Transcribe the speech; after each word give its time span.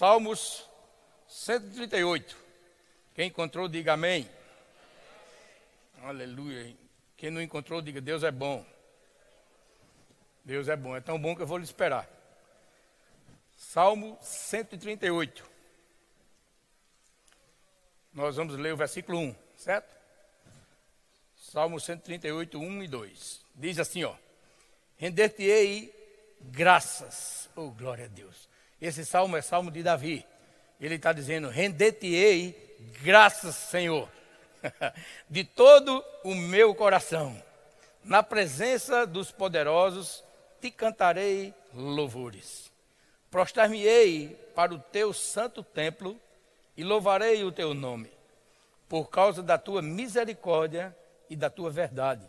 Salmos 0.00 0.66
138. 1.28 2.34
Quem 3.14 3.28
encontrou, 3.28 3.68
diga 3.68 3.92
amém. 3.92 4.26
Aleluia. 6.02 6.74
Quem 7.18 7.30
não 7.30 7.42
encontrou, 7.42 7.82
diga 7.82 8.00
Deus 8.00 8.22
é 8.22 8.30
bom. 8.30 8.64
Deus 10.42 10.68
é 10.68 10.74
bom. 10.74 10.96
É 10.96 11.02
tão 11.02 11.20
bom 11.20 11.36
que 11.36 11.42
eu 11.42 11.46
vou 11.46 11.58
lhe 11.58 11.64
esperar. 11.64 12.08
Salmo 13.58 14.16
138. 14.22 15.44
Nós 18.14 18.36
vamos 18.36 18.56
ler 18.56 18.72
o 18.72 18.78
versículo 18.78 19.18
1, 19.18 19.36
certo? 19.54 19.94
Salmo 21.36 21.78
138, 21.78 22.58
1 22.58 22.82
e 22.84 22.88
2. 22.88 23.44
Diz 23.54 23.78
assim, 23.78 24.04
ó. 24.04 24.16
Render-te-ei 24.96 25.94
graças. 26.40 27.50
Oh, 27.54 27.70
glória 27.70 28.06
a 28.06 28.08
Deus. 28.08 28.48
Esse 28.80 29.04
salmo 29.04 29.36
é 29.36 29.42
salmo 29.42 29.70
de 29.70 29.82
Davi. 29.82 30.26
Ele 30.80 30.94
está 30.94 31.12
dizendo: 31.12 31.48
Render-te-ei 31.48 32.70
graças, 33.02 33.54
Senhor, 33.54 34.08
de 35.28 35.44
todo 35.44 36.02
o 36.24 36.34
meu 36.34 36.74
coração. 36.74 37.40
Na 38.02 38.22
presença 38.22 39.06
dos 39.06 39.30
poderosos 39.30 40.24
te 40.60 40.70
cantarei 40.70 41.52
louvores. 41.74 42.70
Prostrar-me-ei 43.30 44.28
para 44.54 44.74
o 44.74 44.78
teu 44.78 45.12
santo 45.12 45.62
templo 45.62 46.18
e 46.76 46.82
louvarei 46.82 47.44
o 47.44 47.52
teu 47.52 47.74
nome, 47.74 48.10
por 48.88 49.10
causa 49.10 49.42
da 49.42 49.58
tua 49.58 49.82
misericórdia 49.82 50.96
e 51.28 51.36
da 51.36 51.50
tua 51.50 51.70
verdade. 51.70 52.26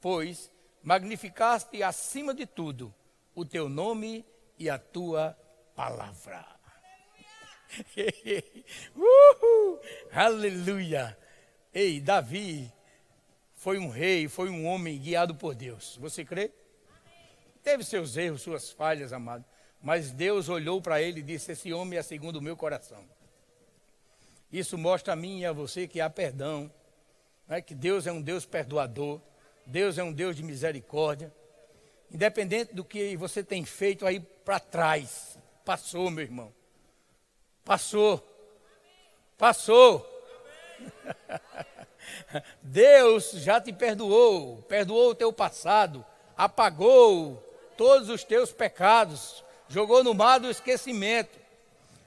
Pois 0.00 0.50
magnificaste 0.82 1.82
acima 1.82 2.34
de 2.34 2.46
tudo 2.46 2.94
o 3.34 3.44
teu 3.44 3.68
nome 3.68 4.24
e 4.58 4.70
a 4.70 4.78
tua 4.78 5.36
palavra. 5.76 6.44
Uhul, 8.96 9.80
aleluia! 10.10 11.16
Ei, 11.72 12.00
Davi 12.00 12.72
foi 13.54 13.78
um 13.78 13.90
rei, 13.90 14.28
foi 14.28 14.48
um 14.48 14.66
homem 14.66 14.98
guiado 14.98 15.34
por 15.34 15.54
Deus. 15.54 15.96
Você 16.00 16.24
crê? 16.24 16.50
Teve 17.62 17.84
seus 17.84 18.16
erros, 18.16 18.42
suas 18.42 18.70
falhas, 18.70 19.12
amado. 19.12 19.44
Mas 19.82 20.10
Deus 20.10 20.48
olhou 20.48 20.80
para 20.80 21.02
ele 21.02 21.20
e 21.20 21.22
disse: 21.22 21.52
Esse 21.52 21.72
homem 21.72 21.98
é 21.98 22.02
segundo 22.02 22.36
o 22.36 22.42
meu 22.42 22.56
coração. 22.56 23.04
Isso 24.50 24.78
mostra 24.78 25.12
a 25.12 25.16
mim 25.16 25.40
e 25.40 25.46
a 25.46 25.52
você 25.52 25.86
que 25.86 26.00
há 26.00 26.08
perdão, 26.08 26.72
né? 27.46 27.60
que 27.60 27.74
Deus 27.74 28.06
é 28.06 28.12
um 28.12 28.22
Deus 28.22 28.46
perdoador, 28.46 29.20
Deus 29.66 29.98
é 29.98 30.02
um 30.02 30.12
Deus 30.12 30.36
de 30.36 30.42
misericórdia. 30.42 31.34
Independente 32.10 32.72
do 32.72 32.84
que 32.84 33.16
você 33.16 33.42
tem 33.42 33.64
feito 33.64 34.06
aí 34.06 34.20
para 34.20 34.60
trás, 34.60 35.36
passou, 35.66 36.08
meu 36.12 36.22
irmão. 36.22 36.54
Passou. 37.64 38.24
Passou. 39.36 40.08
Deus 42.62 43.32
já 43.32 43.60
te 43.60 43.72
perdoou, 43.72 44.62
perdoou 44.62 45.10
o 45.10 45.14
teu 45.14 45.32
passado, 45.32 46.06
apagou 46.36 47.42
todos 47.76 48.08
os 48.08 48.22
teus 48.22 48.52
pecados, 48.52 49.44
jogou 49.68 50.04
no 50.04 50.14
mar 50.14 50.38
do 50.38 50.48
esquecimento. 50.48 51.36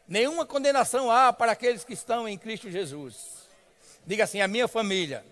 Nenhuma 0.08 0.46
condenação 0.46 1.12
há 1.12 1.34
para 1.34 1.52
aqueles 1.52 1.84
que 1.84 1.94
estão 1.94 2.30
em 2.30 2.38
Cristo 2.38 2.72
Jesus. 2.72 3.50
Diga 4.08 4.24
assim: 4.24 4.40
a 4.40 4.48
minha 4.48 4.70
família 4.70 5.26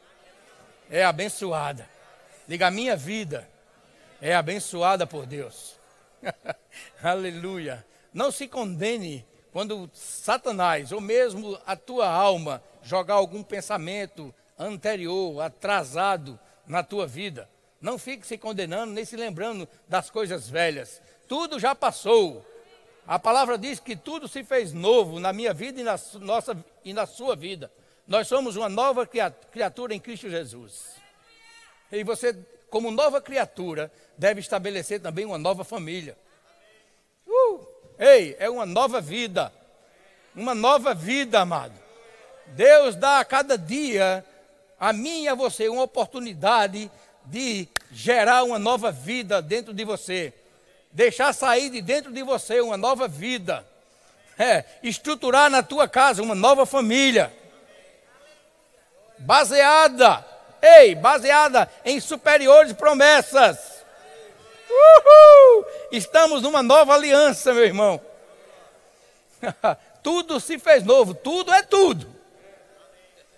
é 0.90 1.06
abençoada. 1.06 1.90
Diga: 2.46 2.68
a 2.68 2.72
minha 2.72 2.98
vida 2.98 3.50
é 4.22 4.36
abençoada 4.36 5.08
por 5.08 5.26
Deus. 5.26 5.78
Aleluia. 7.02 7.86
Não 8.18 8.32
se 8.32 8.48
condene 8.48 9.24
quando 9.52 9.88
Satanás, 9.94 10.92
ou 10.92 11.00
mesmo 11.00 11.56
a 11.68 11.76
tua 11.76 12.10
alma, 12.10 12.64
jogar 12.82 13.14
algum 13.14 13.44
pensamento 13.44 14.34
anterior, 14.58 15.40
atrasado 15.40 16.40
na 16.66 16.82
tua 16.82 17.06
vida, 17.06 17.48
não 17.80 18.00
fique 18.00 18.26
se 18.26 18.36
condenando 18.36 18.92
nem 18.92 19.06
se 19.06 19.16
lembrando 19.16 19.70
das 19.88 20.10
coisas 20.10 20.50
velhas. 20.50 21.00
Tudo 21.28 21.60
já 21.60 21.76
passou. 21.76 22.44
A 23.06 23.20
palavra 23.20 23.56
diz 23.56 23.80
que 23.80 23.96
tudo 23.96 24.28
se 24.28 24.44
fez 24.44 24.74
novo 24.74 25.20
na 25.20 25.32
minha 25.32 25.54
vida 25.54 25.80
e 25.80 25.84
na, 25.84 26.00
nossa, 26.20 26.58
e 26.84 26.94
na 26.94 27.06
sua 27.06 27.36
vida. 27.36 27.72
Nós 28.08 28.28
somos 28.28 28.56
uma 28.56 28.68
nova 28.68 29.06
criatura 29.06 29.94
em 29.94 30.00
Cristo 30.00 30.28
Jesus. 30.28 30.96
E 31.92 32.04
você, 32.04 32.36
como 32.72 32.90
nova 32.90 33.22
criatura, 33.22 33.92
deve 34.18 34.40
estabelecer 34.40 35.00
também 35.00 35.24
uma 35.24 35.38
nova 35.38 35.64
família. 35.64 36.18
Ei, 38.00 38.36
é 38.40 38.50
uma 38.50 38.66
nova 38.66 39.02
vida. 39.02 39.52
Uma 40.36 40.54
nova 40.54 40.94
vida, 40.94 41.40
amado. 41.40 41.74
Deus 42.48 42.96
dá 42.96 43.20
a 43.20 43.26
cada 43.26 43.58
dia 43.58 44.24
a 44.80 44.94
mim 44.94 45.24
e 45.24 45.28
a 45.28 45.34
você 45.34 45.68
uma 45.68 45.82
oportunidade 45.82 46.92
de 47.26 47.68
gerar 47.92 48.44
uma 48.44 48.60
nova 48.60 48.92
vida 48.92 49.42
dentro 49.42 49.74
de 49.74 49.84
você. 49.84 50.34
Deixar 50.92 51.34
sair 51.34 51.70
de 51.70 51.82
dentro 51.82 52.12
de 52.12 52.22
você 52.22 52.62
uma 52.62 52.78
nova 52.78 53.08
vida. 53.08 53.66
É, 54.38 54.64
estruturar 54.84 55.50
na 55.50 55.64
tua 55.64 55.88
casa 55.88 56.22
uma 56.22 56.36
nova 56.36 56.66
família. 56.66 57.34
Baseada, 59.18 60.24
ei, 60.62 60.94
baseada 60.94 61.68
em 61.84 62.00
superiores 62.00 62.72
promessas 62.74 63.77
Uhul! 64.70 65.66
Estamos 65.92 66.42
numa 66.42 66.62
nova 66.62 66.94
aliança, 66.94 67.54
meu 67.54 67.66
irmão. 67.66 68.02
tudo 70.04 70.40
se 70.40 70.58
fez 70.60 70.84
novo, 70.84 71.14
tudo 71.14 71.54
é 71.54 71.62
tudo. 71.62 72.08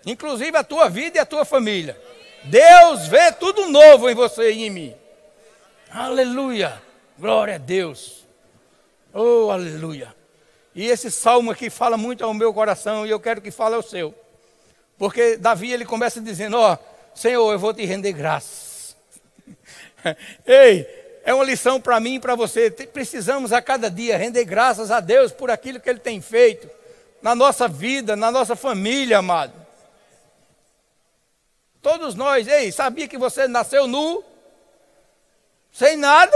Inclusive 0.05 0.57
a 0.57 0.63
tua 0.63 0.89
vida 0.89 1.17
e 1.17 1.19
a 1.19 1.25
tua 1.25 1.45
família. 1.45 1.99
Deus 2.43 3.07
vê 3.07 3.31
tudo 3.31 3.67
novo 3.67 4.09
em 4.09 4.15
você 4.15 4.51
e 4.51 4.63
em 4.63 4.69
mim. 4.69 4.95
Aleluia. 5.91 6.81
Glória 7.17 7.55
a 7.55 7.57
Deus. 7.57 8.25
Oh, 9.13 9.49
aleluia. 9.51 10.15
E 10.73 10.85
esse 10.85 11.11
salmo 11.11 11.51
aqui 11.51 11.69
fala 11.69 11.97
muito 11.97 12.23
ao 12.23 12.33
meu 12.33 12.53
coração 12.53 13.05
e 13.05 13.09
eu 13.09 13.19
quero 13.19 13.41
que 13.41 13.51
fale 13.51 13.75
ao 13.75 13.81
seu. 13.81 14.13
Porque 14.97 15.35
Davi 15.37 15.71
ele 15.71 15.85
começa 15.85 16.21
dizendo: 16.21 16.57
Ó, 16.57 16.73
oh, 16.73 16.77
Senhor, 17.17 17.51
eu 17.51 17.59
vou 17.59 17.73
te 17.73 17.83
render 17.85 18.13
graças. 18.13 18.95
Ei, 20.45 20.87
é 21.29 21.33
uma 21.33 21.43
lição 21.43 21.79
para 21.79 21.99
mim 21.99 22.15
e 22.15 22.19
para 22.19 22.33
você. 22.33 22.71
Precisamos 22.71 23.53
a 23.53 23.61
cada 23.61 23.87
dia 23.87 24.17
render 24.17 24.43
graças 24.45 24.89
a 24.89 24.99
Deus 24.99 25.31
por 25.31 25.51
aquilo 25.51 25.79
que 25.79 25.87
Ele 25.87 25.99
tem 25.99 26.19
feito 26.19 26.67
na 27.21 27.35
nossa 27.35 27.67
vida, 27.67 28.15
na 28.15 28.31
nossa 28.31 28.55
família, 28.55 29.19
amado. 29.19 29.53
Todos 31.83 32.15
nós, 32.15 32.47
ei, 32.47 32.71
sabia 32.71 33.07
que 33.07 33.15
você 33.15 33.47
nasceu 33.47 33.85
nu, 33.85 34.23
sem 35.71 35.95
nada? 35.95 36.35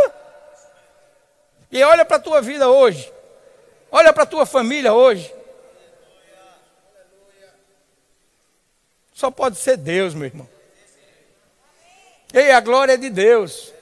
E 1.71 1.81
olha 1.81 2.05
para 2.05 2.17
a 2.17 2.21
tua 2.21 2.39
vida 2.39 2.69
hoje, 2.69 3.11
olha 3.89 4.13
para 4.13 4.21
a 4.21 4.27
tua 4.27 4.45
família 4.45 4.93
hoje. 4.93 5.33
Só 9.11 9.31
pode 9.31 9.57
ser 9.57 9.75
Deus, 9.75 10.13
meu 10.13 10.27
irmão. 10.27 10.47
Ei, 12.31 12.51
a 12.51 12.59
glória 12.59 12.93
é 12.93 12.97
de 12.97 13.09
Deus. 13.09 13.73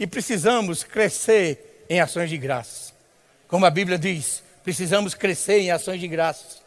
E 0.00 0.06
precisamos 0.06 0.82
crescer 0.82 1.84
em 1.86 2.00
ações 2.00 2.30
de 2.30 2.38
graça. 2.38 2.94
Como 3.46 3.66
a 3.66 3.70
Bíblia 3.70 3.98
diz, 3.98 4.42
precisamos 4.64 5.12
crescer 5.12 5.60
em 5.60 5.70
ações 5.70 6.00
de 6.00 6.08
graça. 6.08 6.58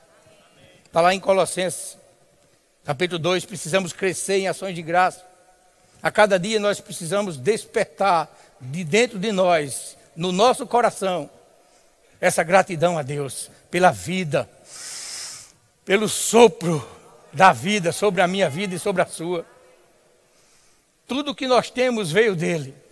Está 0.86 1.02
lá 1.02 1.16
em 1.16 1.20
Colossenses, 1.20 1.98
capítulo 2.86 3.18
2, 3.18 3.46
precisamos 3.46 3.92
crescer 3.92 4.36
em 4.36 4.48
ações 4.48 4.76
de 4.76 4.84
graça. 4.84 5.26
A 6.04 6.12
cada 6.12 6.38
dia 6.38 6.60
nós 6.60 6.80
precisamos 6.80 7.36
despertar 7.36 8.30
de 8.62 8.84
dentro 8.84 9.18
de 9.18 9.32
nós, 9.32 9.98
no 10.16 10.32
nosso 10.32 10.68
coração, 10.68 11.28
essa 12.22 12.44
gratidão 12.44 13.00
a 13.00 13.02
Deus 13.02 13.50
pela 13.72 13.90
vida, 13.90 14.48
pelo 15.84 16.08
sopro 16.08 16.88
da 17.34 17.52
vida 17.52 17.92
sobre 17.92 18.22
a 18.22 18.28
minha 18.28 18.48
vida 18.48 18.76
e 18.76 18.80
sobre 18.80 19.02
a 19.02 19.08
sua. 19.08 19.44
Tudo 21.08 21.34
que 21.34 21.48
nós 21.48 21.72
temos 21.72 22.12
veio 22.12 22.36
dele. 22.36 22.83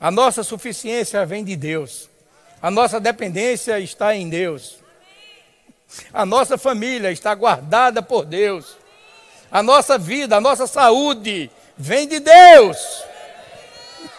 A 0.00 0.10
nossa 0.10 0.42
suficiência 0.42 1.24
vem 1.26 1.44
de 1.44 1.56
Deus. 1.56 2.08
A 2.62 2.70
nossa 2.70 3.00
dependência 3.00 3.78
está 3.80 4.14
em 4.14 4.28
Deus. 4.28 4.78
A 6.12 6.26
nossa 6.26 6.58
família 6.58 7.10
está 7.10 7.34
guardada 7.34 8.02
por 8.02 8.24
Deus. 8.24 8.76
A 9.50 9.62
nossa 9.62 9.96
vida, 9.96 10.36
a 10.36 10.40
nossa 10.40 10.66
saúde 10.66 11.50
vem 11.76 12.06
de 12.06 12.20
Deus. 12.20 13.04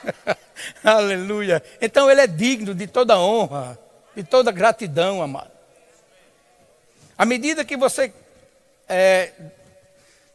Aleluia. 0.84 1.64
Então 1.80 2.10
ele 2.10 2.22
é 2.22 2.28
digno 2.28 2.74
de 2.74 2.88
toda 2.88 3.20
honra, 3.20 3.78
de 4.16 4.24
toda 4.24 4.52
gratidão, 4.52 5.22
amado. 5.22 5.52
À 7.18 7.26
medida 7.26 7.66
que 7.66 7.78
você 7.78 8.14
é, 8.88 9.32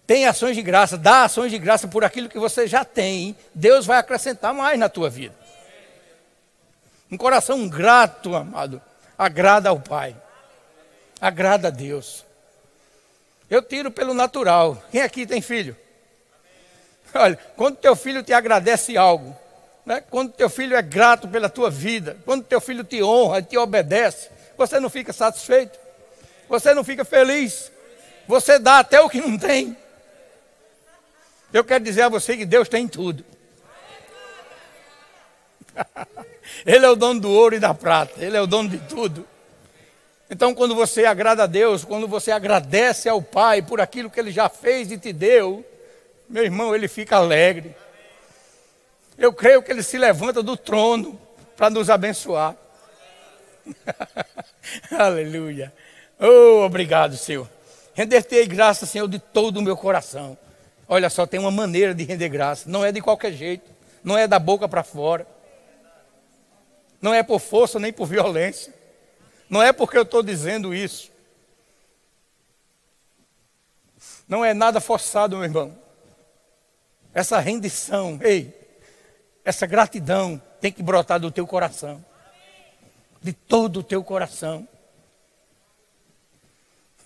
Tem 0.06 0.26
ações 0.26 0.54
de 0.54 0.62
graça, 0.62 0.98
dá 0.98 1.24
ações 1.24 1.50
de 1.50 1.58
graça 1.58 1.88
por 1.88 2.04
aquilo 2.04 2.28
que 2.28 2.38
você 2.38 2.66
já 2.66 2.84
tem. 2.84 3.34
Deus 3.54 3.86
vai 3.86 3.98
acrescentar 3.98 4.52
mais 4.52 4.78
na 4.78 4.88
tua 4.88 5.08
vida. 5.08 5.34
Um 7.10 7.16
coração 7.16 7.68
grato, 7.68 8.34
amado, 8.34 8.82
agrada 9.16 9.70
ao 9.70 9.80
Pai. 9.80 10.14
Agrada 11.20 11.68
a 11.68 11.70
Deus. 11.70 12.24
Eu 13.48 13.62
tiro 13.62 13.90
pelo 13.90 14.12
natural. 14.12 14.82
Quem 14.90 15.00
aqui 15.00 15.26
tem 15.26 15.40
filho? 15.40 15.76
Olha, 17.14 17.38
quando 17.56 17.76
teu 17.76 17.94
filho 17.94 18.22
te 18.22 18.32
agradece 18.32 18.96
algo, 18.96 19.34
né? 19.86 20.02
quando 20.10 20.32
teu 20.32 20.50
filho 20.50 20.76
é 20.76 20.82
grato 20.82 21.28
pela 21.28 21.48
tua 21.48 21.70
vida, 21.70 22.16
quando 22.24 22.44
teu 22.44 22.60
filho 22.60 22.82
te 22.82 23.02
honra, 23.02 23.40
te 23.40 23.56
obedece, 23.56 24.28
você 24.56 24.80
não 24.80 24.90
fica 24.90 25.12
satisfeito, 25.12 25.78
você 26.48 26.74
não 26.74 26.82
fica 26.82 27.04
feliz, 27.04 27.70
você 28.26 28.58
dá 28.58 28.80
até 28.80 29.00
o 29.00 29.08
que 29.08 29.20
não 29.20 29.38
tem. 29.38 29.76
Eu 31.54 31.64
quero 31.64 31.82
dizer 31.82 32.02
a 32.02 32.08
você 32.08 32.36
que 32.36 32.44
Deus 32.44 32.68
tem 32.68 32.86
tudo. 32.88 33.24
Ele 36.66 36.84
é 36.84 36.90
o 36.90 36.96
dono 36.96 37.20
do 37.20 37.30
ouro 37.30 37.54
e 37.54 37.60
da 37.60 37.72
prata, 37.72 38.22
Ele 38.22 38.36
é 38.36 38.40
o 38.40 38.46
dono 38.46 38.68
de 38.68 38.78
tudo. 38.78 39.26
Então, 40.28 40.52
quando 40.54 40.74
você 40.74 41.04
agrada 41.04 41.44
a 41.44 41.46
Deus, 41.46 41.84
quando 41.84 42.08
você 42.08 42.32
agradece 42.32 43.08
ao 43.08 43.22
Pai 43.22 43.62
por 43.62 43.80
aquilo 43.80 44.10
que 44.10 44.18
Ele 44.18 44.32
já 44.32 44.48
fez 44.48 44.90
e 44.90 44.98
te 44.98 45.12
deu, 45.12 45.64
meu 46.28 46.42
irmão, 46.42 46.74
ele 46.74 46.88
fica 46.88 47.16
alegre. 47.16 47.76
Eu 49.16 49.32
creio 49.32 49.62
que 49.62 49.70
ele 49.70 49.82
se 49.82 49.96
levanta 49.96 50.42
do 50.42 50.56
trono 50.56 51.20
para 51.56 51.70
nos 51.70 51.88
abençoar. 51.88 52.56
Aleluia. 54.90 55.72
Oh, 56.18 56.64
obrigado, 56.64 57.16
Senhor. 57.16 57.48
Render-te 57.92 58.44
graça, 58.46 58.86
Senhor, 58.86 59.06
de 59.06 59.20
todo 59.20 59.58
o 59.58 59.62
meu 59.62 59.76
coração. 59.76 60.36
Olha 60.88 61.08
só, 61.08 61.26
tem 61.26 61.40
uma 61.40 61.50
maneira 61.50 61.94
de 61.94 62.04
render 62.04 62.28
graça. 62.28 62.68
Não 62.68 62.84
é 62.84 62.92
de 62.92 63.00
qualquer 63.00 63.32
jeito. 63.32 63.70
Não 64.02 64.18
é 64.18 64.26
da 64.26 64.38
boca 64.38 64.68
para 64.68 64.82
fora. 64.82 65.26
Não 67.00 67.12
é 67.12 67.22
por 67.22 67.40
força 67.40 67.78
nem 67.78 67.92
por 67.92 68.06
violência. 68.06 68.72
Não 69.48 69.62
é 69.62 69.72
porque 69.72 69.96
eu 69.96 70.02
estou 70.02 70.22
dizendo 70.22 70.74
isso. 70.74 71.10
Não 74.26 74.44
é 74.44 74.54
nada 74.54 74.80
forçado, 74.80 75.36
meu 75.36 75.44
irmão. 75.44 75.76
Essa 77.12 77.38
rendição, 77.38 78.18
ei, 78.22 78.52
essa 79.44 79.66
gratidão 79.66 80.40
tem 80.60 80.72
que 80.72 80.82
brotar 80.82 81.20
do 81.20 81.30
teu 81.30 81.46
coração. 81.46 82.04
De 83.22 83.32
todo 83.32 83.80
o 83.80 83.82
teu 83.82 84.02
coração. 84.02 84.66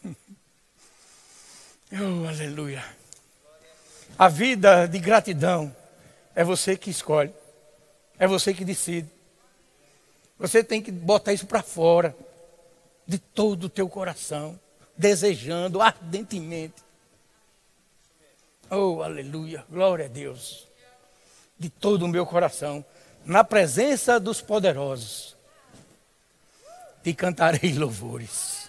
Oh, 1.90 2.28
aleluia. 2.28 2.84
A 4.18 4.28
vida 4.28 4.86
de 4.86 4.98
gratidão 4.98 5.74
é 6.34 6.42
você 6.42 6.76
que 6.76 6.90
escolhe. 6.90 7.32
É 8.18 8.26
você 8.26 8.52
que 8.52 8.64
decide. 8.64 9.08
Você 10.38 10.64
tem 10.64 10.82
que 10.82 10.90
botar 10.90 11.32
isso 11.32 11.46
para 11.46 11.62
fora. 11.62 12.16
De 13.06 13.18
todo 13.18 13.64
o 13.64 13.68
teu 13.68 13.88
coração. 13.88 14.58
Desejando 14.96 15.80
ardentemente 15.80 16.88
Oh, 18.70 19.02
aleluia, 19.02 19.64
glória 19.70 20.04
a 20.04 20.08
Deus. 20.08 20.68
De 21.58 21.70
todo 21.70 22.04
o 22.04 22.08
meu 22.08 22.26
coração, 22.26 22.84
na 23.24 23.42
presença 23.42 24.20
dos 24.20 24.42
poderosos, 24.42 25.34
te 27.02 27.14
cantarei 27.14 27.72
louvores. 27.72 28.68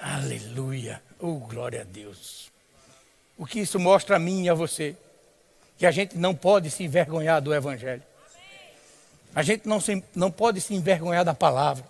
Aleluia, 0.00 1.02
oh, 1.18 1.36
glória 1.36 1.80
a 1.80 1.84
Deus. 1.84 2.52
O 3.38 3.46
que 3.46 3.60
isso 3.60 3.78
mostra 3.78 4.16
a 4.16 4.18
mim 4.18 4.44
e 4.44 4.50
a 4.50 4.54
você? 4.54 4.96
Que 5.78 5.86
a 5.86 5.92
gente 5.92 6.18
não 6.18 6.34
pode 6.34 6.70
se 6.70 6.82
envergonhar 6.82 7.40
do 7.40 7.54
Evangelho. 7.54 8.02
A 9.32 9.42
gente 9.44 9.68
não, 9.68 9.80
se, 9.80 10.02
não 10.12 10.30
pode 10.30 10.60
se 10.60 10.74
envergonhar 10.74 11.24
da 11.24 11.32
palavra. 11.32 11.84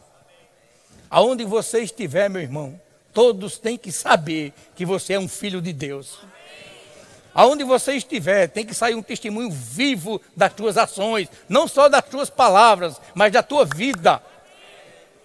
Aonde 1.09 1.45
você 1.45 1.81
estiver, 1.81 2.29
meu 2.29 2.43
irmão, 2.43 2.79
todos 3.15 3.57
têm 3.57 3.79
que 3.79 3.91
saber 3.91 4.53
que 4.77 4.85
você 4.85 5.15
é 5.15 5.19
um 5.19 5.27
filho 5.27 5.63
de 5.63 5.73
Deus. 5.73 6.19
Aonde 7.35 7.65
você 7.65 7.95
estiver, 7.95 8.49
tem 8.49 8.67
que 8.67 8.75
sair 8.75 8.95
um 8.95 9.03
testemunho 9.03 9.51
vivo 9.51 10.21
das 10.37 10.53
tuas 10.53 10.77
ações, 10.77 11.29
não 11.49 11.67
só 11.67 11.89
das 11.89 12.05
tuas 12.05 12.29
palavras, 12.29 13.01
mas 13.15 13.33
da 13.33 13.43
tua 13.43 13.65
vida. 13.65 14.23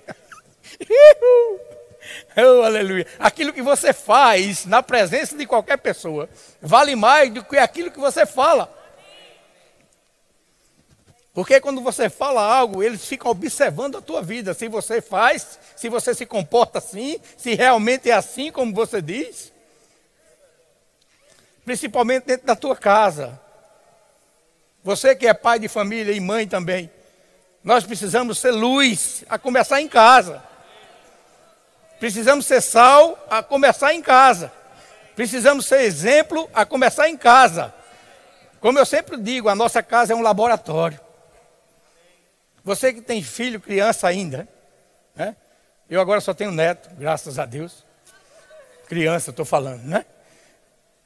oh, 2.38 2.62
aleluia. 2.64 3.08
Aquilo 3.20 3.54
que 3.54 3.62
você 3.62 3.94
faz 3.94 4.66
na 4.66 4.84
presença 4.84 5.38
de 5.38 5.46
qualquer 5.46 5.78
pessoa 5.78 6.30
vale 6.62 6.96
mais 6.96 7.32
do 7.32 7.44
que 7.44 7.58
aquilo 7.58 7.92
que 7.92 8.00
você 8.00 8.26
fala. 8.26 8.72
Porque 11.34 11.60
quando 11.60 11.82
você 11.82 12.10
fala 12.10 12.42
algo, 12.42 12.84
eles 12.84 13.06
ficam 13.06 13.32
observando 13.32 13.98
a 13.98 14.02
tua 14.02 14.22
vida. 14.22 14.54
Se 14.54 14.68
você 14.68 15.02
faz, 15.02 15.58
se 15.76 15.90
você 15.90 16.14
se 16.14 16.26
comporta 16.26 16.78
assim, 16.78 17.20
se 17.36 17.56
realmente 17.56 18.10
é 18.10 18.14
assim 18.14 18.52
como 18.52 18.74
você 18.74 19.02
diz 19.02 19.54
principalmente 21.66 22.26
dentro 22.26 22.46
da 22.46 22.56
tua 22.56 22.76
casa. 22.76 23.40
Você 24.84 25.16
que 25.16 25.28
é 25.28 25.34
pai 25.34 25.60
de 25.60 25.68
família 25.68 26.12
e 26.12 26.20
mãe 26.20 26.48
também, 26.48 26.92
nós 27.64 27.86
precisamos 27.86 28.38
ser 28.38 28.52
luz, 28.52 29.24
a 29.30 29.40
começar 29.40 29.82
em 29.82 29.88
casa. 29.88 30.44
Precisamos 32.04 32.46
ser 32.46 32.60
sal, 32.60 33.18
a 33.30 33.42
começar 33.42 33.94
em 33.94 34.02
casa. 34.02 34.52
Precisamos 35.16 35.66
ser 35.66 35.84
exemplo, 35.84 36.50
a 36.54 36.66
começar 36.66 37.08
em 37.08 37.16
casa. 37.16 37.74
Como 38.60 38.78
eu 38.78 38.86
sempre 38.86 39.16
digo, 39.16 39.48
a 39.48 39.56
nossa 39.56 39.82
casa 39.82 40.12
é 40.12 40.16
um 40.16 40.22
laboratório. 40.22 41.00
Você 42.62 42.92
que 42.92 43.00
tem 43.00 43.24
filho, 43.24 43.58
criança 43.58 44.06
ainda, 44.06 44.46
né? 45.16 45.34
Eu 45.90 46.02
agora 46.02 46.20
só 46.20 46.34
tenho 46.34 46.52
neto, 46.52 46.90
graças 46.98 47.40
a 47.40 47.46
Deus. 47.46 47.86
Criança, 48.90 49.30
estou 49.30 49.46
falando, 49.46 49.84
né? 49.84 50.06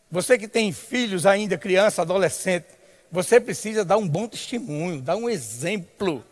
Você 0.09 0.35
que 0.35 0.47
tem 0.47 0.73
filhos 0.73 1.27
ainda, 1.27 1.59
criança, 1.59 2.01
adolescente, 2.01 2.65
você 3.11 3.39
precisa 3.39 3.85
dar 3.85 3.97
um 3.97 4.07
bom 4.07 4.27
testemunho, 4.27 4.99
dar 4.99 5.15
um 5.15 5.29
exemplo. 5.29 6.25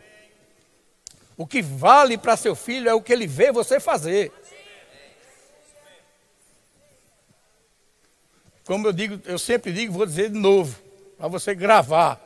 O 1.37 1.45
que 1.45 1.61
vale 1.61 2.17
para 2.17 2.35
seu 2.35 2.55
filho 2.55 2.89
é 2.89 2.95
o 2.95 3.01
que 3.01 3.13
ele 3.13 3.27
vê 3.27 3.51
você 3.51 3.79
fazer. 3.79 4.31
Como 8.65 8.87
eu 8.87 8.91
digo, 8.91 9.21
eu 9.25 9.37
sempre 9.37 9.71
digo, 9.71 9.93
vou 9.93 10.05
dizer 10.05 10.29
de 10.29 10.39
novo, 10.39 10.75
para 11.17 11.27
você 11.27 11.53
gravar. 11.53 12.19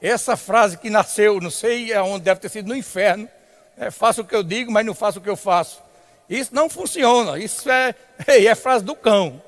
Essa 0.00 0.36
frase 0.36 0.78
que 0.78 0.88
nasceu, 0.88 1.40
não 1.40 1.50
sei 1.50 1.92
aonde 1.92 2.24
deve 2.24 2.40
ter 2.40 2.48
sido 2.48 2.68
no 2.68 2.76
inferno. 2.76 3.28
É, 3.76 3.90
faço 3.90 4.22
o 4.22 4.24
que 4.24 4.34
eu 4.34 4.42
digo, 4.42 4.70
mas 4.70 4.86
não 4.86 4.94
faço 4.94 5.18
o 5.18 5.22
que 5.22 5.28
eu 5.28 5.36
faço. 5.36 5.82
Isso 6.28 6.54
não 6.54 6.70
funciona. 6.70 7.38
Isso 7.38 7.68
é, 7.68 7.94
é 8.26 8.54
frase 8.54 8.84
do 8.84 8.94
cão. 8.94 9.42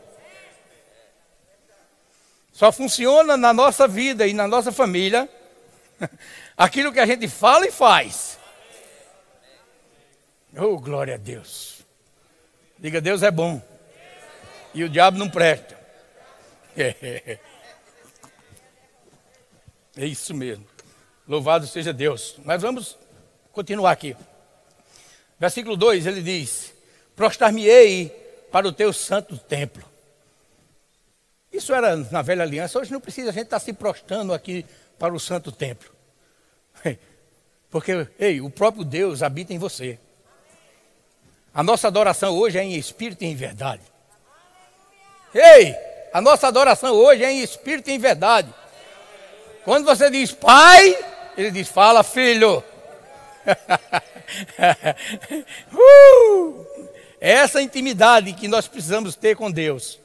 Só 2.52 2.72
funciona 2.72 3.36
na 3.36 3.52
nossa 3.52 3.86
vida 3.86 4.26
e 4.26 4.34
na 4.34 4.46
nossa 4.48 4.72
família 4.72 5.28
aquilo 6.58 6.92
que 6.92 7.00
a 7.00 7.06
gente 7.06 7.28
fala 7.28 7.66
e 7.66 7.70
faz. 7.70 8.36
Oh, 10.56 10.76
glória 10.78 11.14
a 11.14 11.18
Deus. 11.18 11.78
Diga, 12.78 13.00
Deus 13.00 13.22
é 13.22 13.30
bom. 13.30 13.62
E 14.74 14.82
o 14.82 14.88
diabo 14.88 15.16
não 15.18 15.30
presta. 15.30 15.81
É, 16.76 17.38
isso 20.06 20.34
mesmo. 20.34 20.66
Louvado 21.28 21.66
seja 21.66 21.92
Deus. 21.92 22.36
Mas 22.44 22.62
vamos 22.62 22.98
continuar 23.52 23.92
aqui. 23.92 24.16
Versículo 25.38 25.76
2, 25.76 26.06
ele 26.06 26.22
diz: 26.22 26.72
Prostrar-me-ei 27.14 28.08
para 28.50 28.66
o 28.66 28.72
teu 28.72 28.92
santo 28.92 29.36
templo. 29.36 29.84
Isso 31.52 31.74
era 31.74 31.96
na 31.96 32.22
velha 32.22 32.42
aliança. 32.42 32.78
Hoje 32.78 32.90
não 32.90 33.00
precisa 33.00 33.30
a 33.30 33.32
gente 33.32 33.44
estar 33.44 33.60
tá 33.60 33.64
se 33.64 33.72
prostrando 33.72 34.32
aqui 34.32 34.64
para 34.98 35.12
o 35.12 35.20
santo 35.20 35.52
templo. 35.52 35.90
Porque, 37.70 38.08
ei, 38.18 38.40
o 38.40 38.50
próprio 38.50 38.84
Deus 38.84 39.22
habita 39.22 39.52
em 39.52 39.58
você. 39.58 39.98
A 41.54 41.62
nossa 41.62 41.88
adoração 41.88 42.34
hoje 42.34 42.58
é 42.58 42.62
em 42.62 42.76
espírito 42.76 43.24
e 43.24 43.26
em 43.26 43.36
verdade. 43.36 43.82
Ei, 45.34 45.74
a 46.12 46.20
nossa 46.20 46.48
adoração 46.48 46.94
hoje 46.94 47.24
é 47.24 47.32
em 47.32 47.42
espírito 47.42 47.90
e 47.90 47.94
em 47.94 47.98
verdade. 47.98 48.52
Quando 49.64 49.84
você 49.84 50.10
diz 50.10 50.32
pai, 50.32 50.96
ele 51.36 51.50
diz 51.50 51.68
fala 51.68 52.02
filho. 52.02 52.62
uh, 55.72 56.66
essa 57.20 57.60
intimidade 57.60 58.32
que 58.32 58.48
nós 58.48 58.68
precisamos 58.68 59.16
ter 59.16 59.36
com 59.36 59.50
Deus 59.50 60.00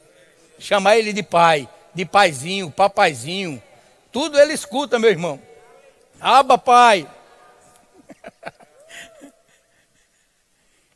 chamar 0.60 0.98
ele 0.98 1.14
de 1.14 1.24
pai, 1.24 1.70
de 1.94 2.06
paizinho, 2.06 2.72
papaizinho, 2.72 3.62
tudo 4.12 4.40
ele 4.40 4.54
escuta, 4.54 5.00
meu 5.00 5.10
irmão. 5.10 5.42
Aba, 6.20 6.58
pai. 6.58 7.08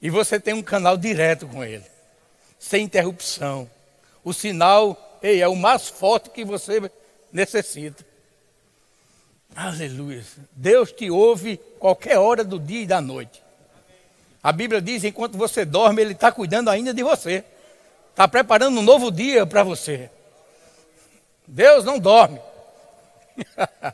e 0.01 0.09
você 0.09 0.39
tem 0.39 0.53
um 0.53 0.63
canal 0.63 0.97
direto 0.97 1.47
com 1.47 1.63
ele, 1.63 1.85
sem 2.59 2.85
interrupção. 2.85 3.69
O 4.23 4.33
sinal 4.33 5.11
Ei, 5.21 5.41
é 5.41 5.47
o 5.47 5.55
mais 5.55 5.87
forte 5.87 6.31
que 6.31 6.43
você 6.43 6.91
necessita. 7.31 8.03
Aleluia. 9.55 10.23
Deus 10.53 10.91
te 10.91 11.11
ouve 11.11 11.57
qualquer 11.77 12.17
hora 12.17 12.43
do 12.43 12.57
dia 12.57 12.81
e 12.81 12.87
da 12.87 12.99
noite. 12.99 13.43
A 14.41 14.51
Bíblia 14.51 14.81
diz: 14.81 15.03
enquanto 15.03 15.37
você 15.37 15.63
dorme, 15.63 16.01
Ele 16.01 16.13
está 16.13 16.31
cuidando 16.31 16.69
ainda 16.69 16.93
de 16.93 17.03
você. 17.03 17.43
Está 18.09 18.27
preparando 18.27 18.79
um 18.79 18.83
novo 18.83 19.11
dia 19.11 19.45
para 19.45 19.61
você. 19.61 20.09
Deus 21.45 21.85
não 21.85 21.99
dorme. 21.99 22.41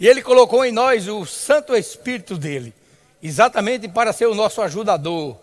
e 0.00 0.08
Ele 0.08 0.22
colocou 0.22 0.64
em 0.64 0.72
nós 0.72 1.08
o 1.08 1.26
Santo 1.26 1.76
Espírito 1.76 2.38
dele, 2.38 2.72
exatamente 3.22 3.86
para 3.86 4.12
ser 4.12 4.26
o 4.26 4.34
nosso 4.34 4.62
ajudador, 4.62 5.36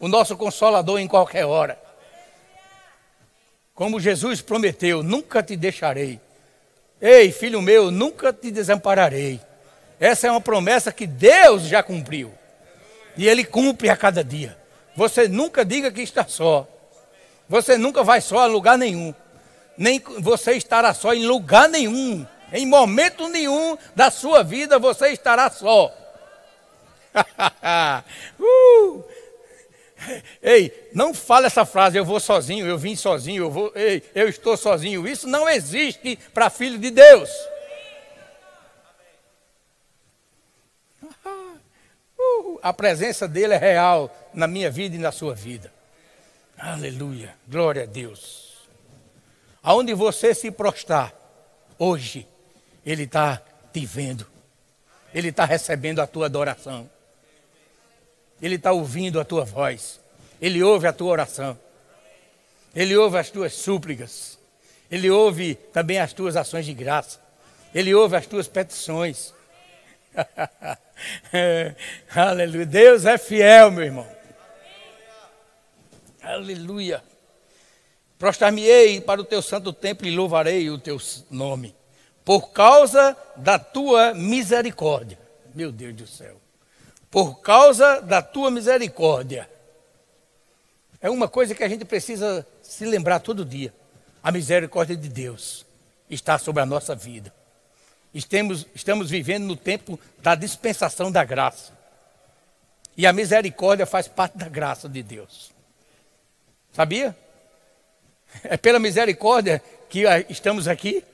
o 0.00 0.08
nosso 0.08 0.34
consolador 0.36 0.98
em 0.98 1.08
qualquer 1.08 1.44
hora. 1.44 1.81
Como 3.82 3.98
Jesus 3.98 4.40
prometeu: 4.40 5.02
nunca 5.02 5.42
te 5.42 5.56
deixarei. 5.56 6.20
Ei, 7.00 7.32
filho 7.32 7.60
meu, 7.60 7.90
nunca 7.90 8.32
te 8.32 8.48
desampararei. 8.48 9.40
Essa 9.98 10.28
é 10.28 10.30
uma 10.30 10.40
promessa 10.40 10.92
que 10.92 11.04
Deus 11.04 11.62
já 11.62 11.82
cumpriu. 11.82 12.32
E 13.16 13.26
Ele 13.26 13.42
cumpre 13.42 13.90
a 13.90 13.96
cada 13.96 14.22
dia. 14.22 14.56
Você 14.94 15.26
nunca 15.26 15.64
diga 15.64 15.90
que 15.90 16.00
está 16.00 16.24
só. 16.28 16.68
Você 17.48 17.76
nunca 17.76 18.04
vai 18.04 18.20
só 18.20 18.38
a 18.38 18.46
lugar 18.46 18.78
nenhum. 18.78 19.12
Nem 19.76 20.00
você 20.20 20.52
estará 20.52 20.94
só 20.94 21.12
em 21.12 21.26
lugar 21.26 21.68
nenhum. 21.68 22.24
Em 22.52 22.64
momento 22.64 23.26
nenhum 23.26 23.76
da 23.96 24.12
sua 24.12 24.44
vida 24.44 24.78
você 24.78 25.08
estará 25.08 25.50
só. 25.50 25.92
uh! 28.38 29.04
Ei, 30.42 30.90
não 30.92 31.14
fale 31.14 31.46
essa 31.46 31.64
frase, 31.64 31.96
eu 31.96 32.04
vou 32.04 32.18
sozinho, 32.18 32.66
eu 32.66 32.78
vim 32.78 32.96
sozinho, 32.96 33.44
eu 33.44 33.50
vou, 33.50 33.72
ei, 33.74 34.02
eu 34.14 34.28
estou 34.28 34.56
sozinho. 34.56 35.06
Isso 35.06 35.26
não 35.26 35.48
existe 35.48 36.18
para 36.34 36.50
filho 36.50 36.78
de 36.78 36.90
Deus. 36.90 37.30
Uh, 42.24 42.56
a 42.62 42.72
presença 42.72 43.26
dele 43.26 43.54
é 43.54 43.56
real 43.56 44.08
na 44.32 44.46
minha 44.46 44.70
vida 44.70 44.94
e 44.94 44.98
na 44.98 45.10
sua 45.10 45.34
vida. 45.34 45.72
Aleluia, 46.56 47.34
glória 47.48 47.82
a 47.82 47.86
Deus. 47.86 48.68
Aonde 49.60 49.92
você 49.92 50.32
se 50.32 50.48
prostrar 50.52 51.12
hoje, 51.76 52.28
ele 52.86 53.02
está 53.02 53.42
te 53.72 53.84
vendo, 53.84 54.24
ele 55.12 55.30
está 55.30 55.44
recebendo 55.44 55.98
a 55.98 56.06
tua 56.06 56.26
adoração. 56.26 56.88
Ele 58.42 58.56
está 58.56 58.72
ouvindo 58.72 59.20
a 59.20 59.24
tua 59.24 59.44
voz. 59.44 60.00
Ele 60.40 60.60
ouve 60.64 60.88
a 60.88 60.92
tua 60.92 61.12
oração. 61.12 61.56
Ele 62.74 62.96
ouve 62.96 63.16
as 63.16 63.30
tuas 63.30 63.54
súplicas. 63.54 64.36
Ele 64.90 65.08
ouve 65.08 65.54
também 65.54 66.00
as 66.00 66.12
tuas 66.12 66.34
ações 66.34 66.66
de 66.66 66.74
graça. 66.74 67.20
Ele 67.72 67.94
ouve 67.94 68.16
as 68.16 68.26
tuas 68.26 68.48
petições. 68.48 69.32
Aleluia. 72.12 72.66
Deus 72.66 73.06
é 73.06 73.16
fiel, 73.16 73.70
meu 73.70 73.84
irmão. 73.84 74.08
Aleluia. 76.20 77.02
Prostrar-me-ei 78.18 79.00
para 79.00 79.20
o 79.20 79.24
teu 79.24 79.40
santo 79.40 79.72
templo 79.72 80.06
e 80.06 80.14
louvarei 80.14 80.68
o 80.68 80.78
teu 80.78 81.00
nome, 81.30 81.74
por 82.24 82.50
causa 82.50 83.16
da 83.36 83.58
tua 83.58 84.14
misericórdia. 84.14 85.18
Meu 85.54 85.72
Deus 85.72 85.94
do 85.94 86.06
céu 86.06 86.41
por 87.12 87.40
causa 87.40 88.00
da 88.00 88.22
tua 88.22 88.50
misericórdia. 88.50 89.48
É 90.98 91.10
uma 91.10 91.28
coisa 91.28 91.54
que 91.54 91.62
a 91.62 91.68
gente 91.68 91.84
precisa 91.84 92.44
se 92.62 92.86
lembrar 92.86 93.20
todo 93.20 93.44
dia. 93.44 93.72
A 94.22 94.32
misericórdia 94.32 94.96
de 94.96 95.10
Deus 95.10 95.66
está 96.08 96.38
sobre 96.38 96.62
a 96.62 96.66
nossa 96.66 96.94
vida. 96.94 97.32
Estamos, 98.14 98.66
estamos 98.74 99.10
vivendo 99.10 99.44
no 99.44 99.56
tempo 99.56 100.00
da 100.20 100.34
dispensação 100.34 101.12
da 101.12 101.22
graça. 101.22 101.72
E 102.96 103.06
a 103.06 103.12
misericórdia 103.12 103.84
faz 103.84 104.08
parte 104.08 104.38
da 104.38 104.48
graça 104.48 104.88
de 104.88 105.02
Deus. 105.02 105.52
Sabia? 106.72 107.14
É 108.44 108.56
pela 108.56 108.78
misericórdia 108.78 109.62
que 109.90 110.04
estamos 110.30 110.66
aqui. 110.66 111.04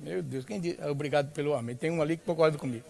Meu 0.00 0.20
Deus, 0.20 0.44
quem 0.44 0.60
diz? 0.60 0.76
Obrigado 0.80 1.30
pelo 1.30 1.54
amém. 1.54 1.76
Tem 1.76 1.92
um 1.92 2.02
ali 2.02 2.16
que 2.16 2.24
concorda 2.24 2.58
comigo. 2.58 2.84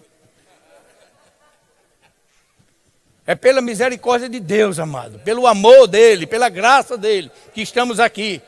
É 3.27 3.35
pela 3.35 3.61
misericórdia 3.61 4.29
de 4.29 4.41
Deus, 4.41 4.79
amado, 4.79 5.19
pelo 5.21 5.47
amor 5.47 5.87
dele, 5.87 6.27
pela 6.27 6.49
graça 6.49 6.99
dele, 6.99 7.31
que 7.55 7.63
estamos 7.63 8.01
aqui. 8.01 8.43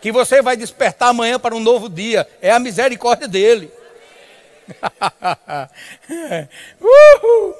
Que 0.00 0.10
você 0.10 0.42
vai 0.42 0.56
despertar 0.56 1.10
amanhã 1.10 1.38
para 1.38 1.54
um 1.54 1.60
novo 1.60 1.88
dia. 1.88 2.28
É 2.40 2.50
a 2.50 2.58
misericórdia 2.58 3.28
dele. 3.28 3.70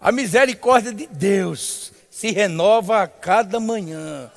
A 0.00 0.10
misericórdia 0.10 0.92
de 0.92 1.06
Deus 1.06 1.92
se 2.10 2.32
renova 2.32 3.02
a 3.02 3.06
cada 3.06 3.60
manhã. 3.60 4.32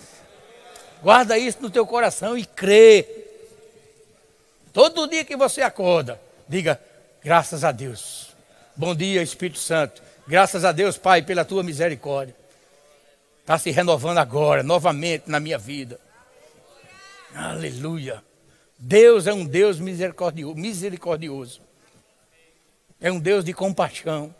Guarda 1.02 1.40
isso 1.40 1.58
no 1.60 1.72
teu 1.72 1.88
coração 1.88 2.38
e 2.38 2.46
crê. 2.46 3.08
Todo 4.72 5.08
dia 5.08 5.26
que 5.26 5.36
você 5.36 5.64
acorda, 5.64 6.22
diga: 6.48 6.80
graças 7.24 7.64
a 7.64 7.72
Deus. 7.72 8.30
Bom 8.76 8.94
dia, 8.94 9.24
Espírito 9.24 9.58
Santo. 9.58 10.05
Graças 10.28 10.66
a 10.66 10.72
Deus, 10.72 10.98
Pai, 10.98 11.22
pela 11.22 11.46
tua 11.46 11.62
misericórdia. 11.62 12.36
Está 13.42 13.60
se 13.60 13.70
renovando 13.70 14.18
agora, 14.18 14.64
novamente 14.64 15.30
na 15.30 15.40
minha 15.40 15.58
vida. 15.58 16.00
Aleluia. 17.34 18.24
Deus 18.78 19.28
é 19.28 19.34
um 19.34 19.46
Deus 19.46 19.80
misericordioso, 19.80 20.56
misericordioso. 20.56 21.62
É 23.00 23.12
um 23.12 23.20
Deus 23.20 23.46
de 23.46 23.54
compaixão. 23.54 24.34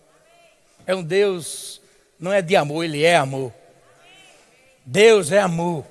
É 0.88 0.96
um 0.96 1.04
Deus, 1.04 1.80
não 2.20 2.34
é 2.34 2.42
de 2.42 2.56
amor, 2.56 2.84
ele 2.84 3.04
é 3.04 3.16
amor. 3.16 3.54
Deus 4.84 5.32
é 5.32 5.40
amor. 5.40 5.86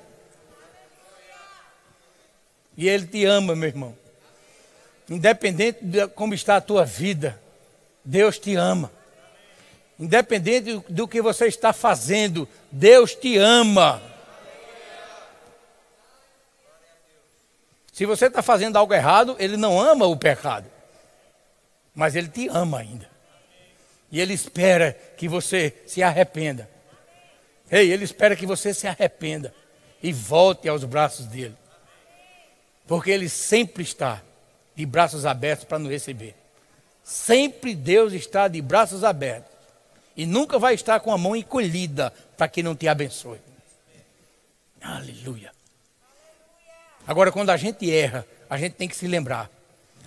E 2.77 2.89
ele 2.89 3.07
te 3.07 3.25
ama, 3.25 3.55
meu 3.55 3.69
irmão. 3.69 3.97
Independente 5.09 5.85
de 5.85 6.09
como 6.09 6.35
está 6.35 6.57
a 6.57 6.61
tua 6.61 6.85
vida, 6.85 7.41
Deus 8.05 8.41
te 8.41 8.57
ama. 8.57 8.91
Independente 9.99 10.83
do 10.89 11.07
que 11.07 11.23
você 11.23 11.47
está 11.47 11.73
fazendo, 11.73 12.49
Deus 12.71 13.15
te 13.15 13.37
ama. 13.37 14.03
Se 17.93 18.05
você 18.05 18.27
está 18.27 18.43
fazendo 18.43 18.77
algo 18.77 18.93
errado, 18.93 19.37
Ele 19.39 19.57
não 19.57 19.81
ama 19.81 20.05
o 20.07 20.17
pecado, 20.17 20.69
mas 21.95 22.17
Ele 22.17 22.29
te 22.29 22.49
ama 22.49 22.81
ainda. 22.81 23.09
E 24.11 24.21
Ele 24.21 24.35
espera 24.35 24.93
que 25.17 25.29
você 25.29 25.73
se 25.87 26.03
arrependa. 26.03 26.69
Ei, 27.71 27.93
Ele 27.93 28.05
espera 28.05 28.35
que 28.35 28.47
você 28.47 28.75
se 28.75 28.89
arrependa 28.89 29.55
e 30.03 30.13
volte 30.13 30.69
aos 30.69 30.83
braços 30.83 31.27
dele. 31.27 31.57
Porque 32.85 33.13
Ele 33.13 33.29
sempre 33.29 33.85
está 33.85 34.21
de 34.75 34.85
braços 34.85 35.25
abertos 35.25 35.65
para 35.65 35.79
nos 35.79 35.91
receber. 35.91 36.35
Sempre 37.05 37.77
Deus 37.77 38.13
está 38.13 38.49
de 38.49 38.61
braços 38.61 39.05
abertos 39.05 39.54
e 40.17 40.27
nunca 40.27 40.59
vai 40.59 40.75
estar 40.75 41.01
com 41.01 41.13
a 41.13 41.19
mão 41.19 41.35
encolhida 41.35 42.13
para 42.37 42.49
que 42.49 42.63
não 42.63 42.75
te 42.75 42.87
abençoe. 42.87 43.41
Aleluia. 44.81 45.53
Agora, 47.07 47.33
quando 47.33 47.51
a 47.51 47.57
gente 47.57 47.91
erra, 47.91 48.27
a 48.49 48.57
gente 48.57 48.75
tem 48.75 48.89
que 48.89 48.97
se 48.97 49.07
lembrar. 49.07 49.51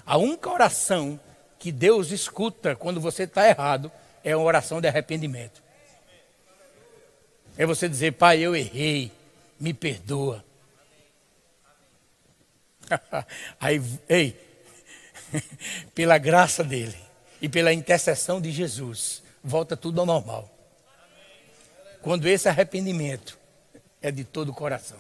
A 0.05 0.17
única 0.17 0.49
oração 0.49 1.19
que 1.59 1.71
Deus 1.71 2.11
escuta 2.11 2.75
quando 2.75 3.01
você 3.01 3.23
está 3.23 3.47
errado 3.47 3.91
é 4.23 4.35
uma 4.35 4.45
oração 4.45 4.79
de 4.79 4.87
arrependimento. 4.87 5.61
É 7.57 7.65
você 7.65 7.89
dizer, 7.89 8.13
Pai, 8.13 8.39
eu 8.39 8.55
errei, 8.55 9.11
me 9.59 9.73
perdoa. 9.73 10.45
Aí, 13.59 13.81
ei, 14.07 14.39
pela 15.93 16.17
graça 16.17 16.63
dele 16.63 16.97
e 17.41 17.49
pela 17.49 17.73
intercessão 17.73 18.39
de 18.39 18.51
Jesus, 18.51 19.23
volta 19.47 19.77
tudo 19.77 20.01
ao 20.01 20.05
normal. 20.05 20.49
Quando 22.01 22.27
esse 22.27 22.49
arrependimento 22.49 23.39
é 24.01 24.11
de 24.11 24.23
todo 24.23 24.49
o 24.49 24.53
coração. 24.53 24.99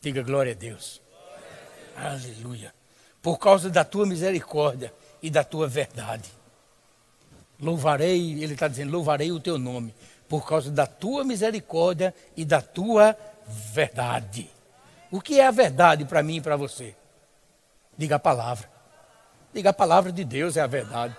Diga 0.00 0.22
glória 0.22 0.52
a 0.52 0.54
Deus. 0.54 1.02
Aleluia. 1.96 2.72
Por 3.20 3.38
causa 3.38 3.68
da 3.68 3.84
tua 3.84 4.06
misericórdia 4.06 4.94
e 5.20 5.28
da 5.28 5.42
tua 5.42 5.66
verdade. 5.66 6.30
Louvarei, 7.60 8.42
ele 8.42 8.52
está 8.52 8.68
dizendo, 8.68 8.92
louvarei 8.92 9.32
o 9.32 9.40
teu 9.40 9.58
nome. 9.58 9.94
Por 10.28 10.46
causa 10.46 10.70
da 10.70 10.86
tua 10.86 11.24
misericórdia 11.24 12.14
e 12.36 12.44
da 12.44 12.60
tua 12.60 13.16
verdade. 13.46 14.48
O 15.10 15.20
que 15.20 15.40
é 15.40 15.46
a 15.46 15.50
verdade 15.50 16.04
para 16.04 16.22
mim 16.22 16.36
e 16.36 16.40
para 16.40 16.56
você? 16.56 16.94
Diga 17.96 18.16
a 18.16 18.20
palavra. 18.20 18.70
Diga 19.52 19.70
a 19.70 19.72
palavra 19.72 20.12
de 20.12 20.24
Deus 20.24 20.56
é 20.56 20.60
a 20.60 20.66
verdade. 20.66 21.16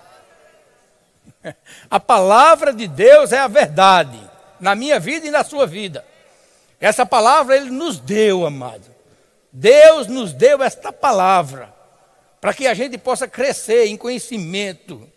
A 1.89 2.00
palavra 2.00 2.74
de 2.74 2.88
Deus 2.88 3.31
é 3.31 3.39
a 3.39 3.48
verdade, 3.48 4.19
na 4.60 4.75
minha 4.75 5.00
vida 5.00 5.27
e 5.27 5.31
na 5.31 5.43
sua 5.43 5.65
vida. 5.65 6.05
Essa 6.79 7.05
palavra 7.05 7.57
ele 7.57 7.69
nos 7.69 8.00
deu, 8.00 8.46
amado. 8.46 8.86
Deus 9.51 10.07
nos 10.07 10.34
deu 10.34 10.62
esta 10.62 10.91
palavra 10.91 11.74
para 12.39 12.53
que 12.53 12.67
a 12.67 12.74
gente 12.74 12.98
possa 12.98 13.27
crescer 13.27 13.88
em 13.88 13.98
conhecimento, 13.98 15.10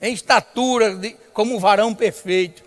em 0.00 0.12
estatura, 0.12 0.94
de, 0.94 1.10
como 1.32 1.56
um 1.56 1.58
varão 1.58 1.94
perfeito, 1.94 2.62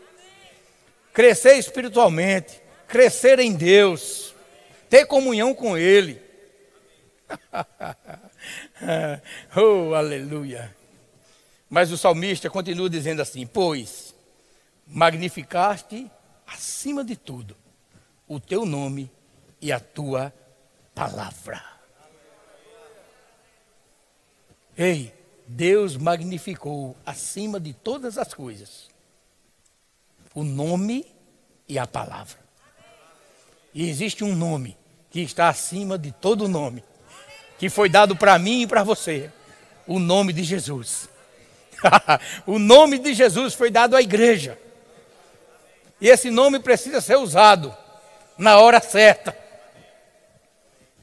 crescer 1.13 1.57
espiritualmente, 1.57 2.59
crescer 2.87 3.39
em 3.39 3.53
Deus, 3.53 4.33
ter 4.89 5.05
comunhão 5.05 5.53
com 5.53 5.77
Ele. 5.77 6.19
oh, 9.55 9.93
aleluia. 9.93 10.75
Mas 11.73 11.91
o 11.91 11.97
salmista 11.97 12.51
continua 12.51 12.87
dizendo 12.87 13.23
assim: 13.23 13.47
Pois 13.47 14.13
magnificaste 14.85 16.07
acima 16.45 17.03
de 17.03 17.15
tudo 17.15 17.57
o 18.27 18.39
teu 18.39 18.63
nome 18.63 19.11
e 19.59 19.71
a 19.71 19.79
tua 19.79 20.31
palavra. 20.93 21.65
Ei, 24.77 25.11
Deus 25.47 25.97
magnificou 25.97 26.95
acima 27.03 27.59
de 27.59 27.73
todas 27.73 28.19
as 28.19 28.35
coisas 28.35 28.87
o 30.35 30.43
nome 30.43 31.07
e 31.67 31.79
a 31.79 31.87
palavra. 31.87 32.37
E 33.73 33.89
existe 33.89 34.23
um 34.23 34.35
nome 34.35 34.77
que 35.09 35.21
está 35.21 35.49
acima 35.49 35.97
de 35.97 36.11
todo 36.11 36.47
nome, 36.47 36.83
que 37.57 37.67
foi 37.67 37.89
dado 37.89 38.15
para 38.15 38.37
mim 38.37 38.61
e 38.61 38.67
para 38.67 38.83
você: 38.83 39.31
o 39.87 39.97
nome 39.97 40.31
de 40.33 40.43
Jesus. 40.43 41.11
o 42.45 42.59
nome 42.59 42.97
de 42.99 43.13
Jesus 43.13 43.53
foi 43.53 43.69
dado 43.69 43.95
à 43.95 44.01
igreja. 44.01 44.57
E 45.99 46.09
esse 46.09 46.29
nome 46.29 46.59
precisa 46.59 46.99
ser 46.99 47.17
usado 47.17 47.75
na 48.37 48.59
hora 48.59 48.81
certa. 48.81 49.35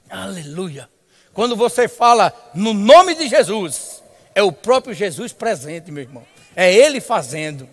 Aleluia. 0.08 0.88
Quando 1.32 1.56
você 1.56 1.88
fala 1.88 2.34
no 2.54 2.74
nome 2.74 3.14
de 3.14 3.28
Jesus, 3.28 4.02
é 4.34 4.42
o 4.42 4.52
próprio 4.52 4.92
Jesus 4.92 5.32
presente, 5.32 5.90
meu 5.90 6.02
irmão. 6.02 6.24
É 6.54 6.72
Ele 6.72 7.00
fazendo. 7.00 7.68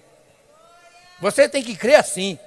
Você 1.19 1.49
tem 1.49 1.63
que 1.63 1.75
crer 1.75 1.95
assim. 1.95 2.37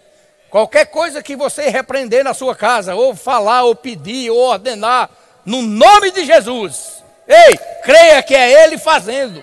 Qualquer 0.48 0.86
coisa 0.86 1.22
que 1.22 1.36
você 1.36 1.68
repreender 1.68 2.24
na 2.24 2.34
sua 2.34 2.54
casa, 2.54 2.94
ou 2.94 3.14
falar, 3.14 3.64
ou 3.64 3.74
pedir, 3.74 4.30
ou 4.30 4.38
ordenar, 4.38 5.10
no 5.44 5.62
nome 5.62 6.10
de 6.10 6.24
Jesus, 6.24 7.02
ei, 7.26 7.56
creia 7.82 8.22
que 8.22 8.34
é 8.34 8.64
Ele 8.64 8.78
fazendo. 8.78 9.42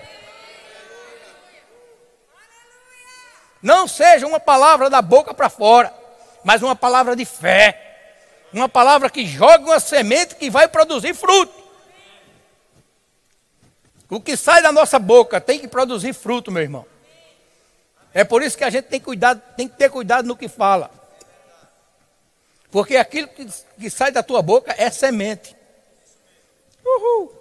Não 3.62 3.88
seja 3.88 4.26
uma 4.26 4.38
palavra 4.38 4.88
da 4.88 5.02
boca 5.02 5.34
para 5.34 5.48
fora, 5.48 5.92
mas 6.44 6.62
uma 6.62 6.76
palavra 6.76 7.16
de 7.16 7.24
fé. 7.24 7.84
Uma 8.52 8.68
palavra 8.68 9.10
que 9.10 9.26
joga 9.26 9.64
uma 9.64 9.80
semente 9.80 10.36
que 10.36 10.48
vai 10.48 10.68
produzir 10.68 11.14
fruto. 11.14 11.52
O 14.08 14.20
que 14.20 14.36
sai 14.36 14.62
da 14.62 14.72
nossa 14.72 14.98
boca 14.98 15.40
tem 15.40 15.58
que 15.58 15.68
produzir 15.68 16.14
fruto, 16.14 16.50
meu 16.50 16.62
irmão. 16.62 16.86
É 18.14 18.24
por 18.24 18.42
isso 18.42 18.56
que 18.56 18.64
a 18.64 18.70
gente 18.70 18.86
tem, 18.86 19.00
cuidado, 19.00 19.42
tem 19.56 19.68
que 19.68 19.76
ter 19.76 19.90
cuidado 19.90 20.26
no 20.26 20.36
que 20.36 20.48
fala. 20.48 20.90
Porque 22.70 22.96
aquilo 22.96 23.28
que, 23.28 23.46
que 23.78 23.90
sai 23.90 24.10
da 24.10 24.22
tua 24.22 24.40
boca 24.40 24.74
é 24.78 24.90
semente. 24.90 25.54
Uhul. 26.84 27.32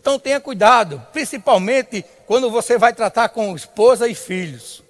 Então 0.00 0.18
tenha 0.18 0.40
cuidado, 0.40 1.06
principalmente 1.12 2.04
quando 2.26 2.50
você 2.50 2.76
vai 2.78 2.92
tratar 2.92 3.28
com 3.28 3.54
esposa 3.54 4.08
e 4.08 4.14
filhos. 4.14 4.82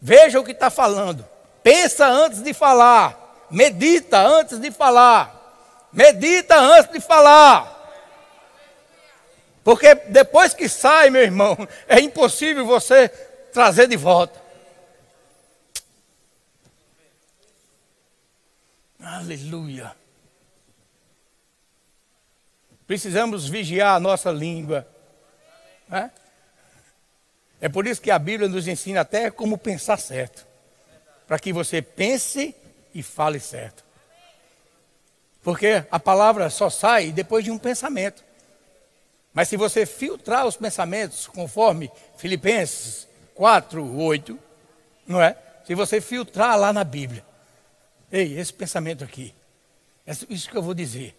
Veja 0.00 0.38
o 0.40 0.44
que 0.44 0.52
está 0.52 0.70
falando. 0.70 1.26
Pensa 1.62 2.06
antes 2.06 2.42
de 2.42 2.52
falar. 2.52 3.46
Medita 3.50 4.18
antes 4.18 4.58
de 4.58 4.70
falar. 4.70 5.34
Medita 5.92 6.56
antes 6.56 6.92
de 6.92 7.00
falar. 7.00 7.74
Porque 9.64 9.94
depois 9.94 10.54
que 10.54 10.68
sai, 10.68 11.10
meu 11.10 11.22
irmão, 11.22 11.56
é 11.88 11.98
impossível 12.00 12.64
você 12.64 13.08
trazer 13.52 13.88
de 13.88 13.96
volta. 13.96 14.40
Aleluia. 19.00 19.94
Precisamos 22.86 23.48
vigiar 23.48 23.96
a 23.96 24.00
nossa 24.00 24.30
língua. 24.30 24.86
Né? 25.88 26.10
É 27.60 27.68
por 27.68 27.86
isso 27.86 28.00
que 28.00 28.10
a 28.10 28.18
Bíblia 28.18 28.48
nos 28.48 28.68
ensina 28.68 29.00
até 29.00 29.30
como 29.30 29.56
pensar 29.56 29.98
certo. 29.98 30.46
Para 31.26 31.38
que 31.38 31.52
você 31.52 31.80
pense 31.80 32.54
e 32.94 33.02
fale 33.02 33.40
certo. 33.40 33.84
Porque 35.42 35.84
a 35.90 35.98
palavra 35.98 36.50
só 36.50 36.68
sai 36.68 37.12
depois 37.12 37.44
de 37.44 37.50
um 37.50 37.58
pensamento. 37.58 38.24
Mas 39.32 39.48
se 39.48 39.56
você 39.56 39.84
filtrar 39.86 40.46
os 40.46 40.56
pensamentos, 40.56 41.26
conforme 41.26 41.90
Filipenses 42.16 43.06
4, 43.34 43.96
8, 43.98 44.38
não 45.06 45.20
é? 45.20 45.36
Se 45.66 45.74
você 45.74 46.00
filtrar 46.00 46.58
lá 46.58 46.72
na 46.72 46.82
Bíblia, 46.84 47.24
ei, 48.10 48.38
esse 48.38 48.52
pensamento 48.52 49.04
aqui, 49.04 49.34
isso 50.28 50.48
que 50.48 50.56
eu 50.56 50.62
vou 50.62 50.74
dizer, 50.74 51.14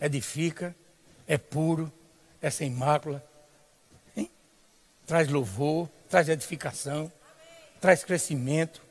edifica, 0.00 0.74
é 1.26 1.38
puro, 1.38 1.90
é 2.40 2.50
sem 2.50 2.68
mácula? 2.68 3.24
Traz 5.06 5.28
louvor, 5.28 5.88
traz 6.08 6.28
edificação, 6.28 7.10
traz 7.80 8.04
crescimento. 8.04 8.82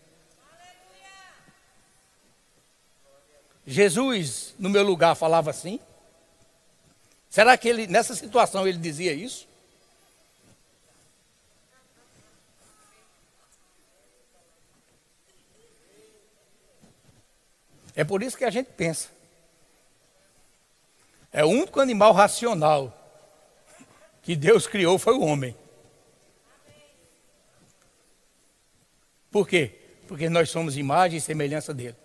Jesus, 3.66 4.54
no 4.58 4.70
meu 4.70 4.84
lugar, 4.84 5.16
falava 5.16 5.50
assim? 5.50 5.80
Será 7.30 7.58
que 7.58 7.70
ele, 7.70 7.88
nessa 7.88 8.14
situação, 8.16 8.68
ele 8.68 8.78
dizia 8.78 9.14
isso? 9.14 9.48
É 17.96 18.04
por 18.04 18.24
isso 18.24 18.38
que 18.38 18.46
a 18.46 18.50
gente 18.50 18.68
pensa. 18.72 19.10
É 21.32 21.46
o 21.46 21.50
único 21.50 21.80
animal 21.80 22.14
racional 22.14 22.98
que 24.22 24.36
Deus 24.36 24.68
criou 24.68 25.00
foi 25.00 25.14
o 25.14 25.22
homem. 25.22 25.56
Por 29.32 29.48
quê? 29.48 29.72
Porque 30.08 30.30
nós 30.30 30.50
somos 30.50 30.78
imagem 30.78 31.18
e 31.18 31.22
semelhança 31.22 31.74
dele. 31.74 31.96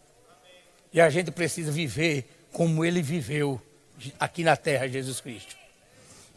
E 0.93 1.01
a 1.01 1.11
gente 1.11 1.31
precisa 1.31 1.73
viver 1.73 2.47
como 2.53 2.85
ele 2.85 3.03
viveu 3.03 3.61
aqui 4.19 4.45
na 4.45 4.57
terra, 4.57 4.89
Jesus 4.89 5.21
Cristo. 5.21 5.57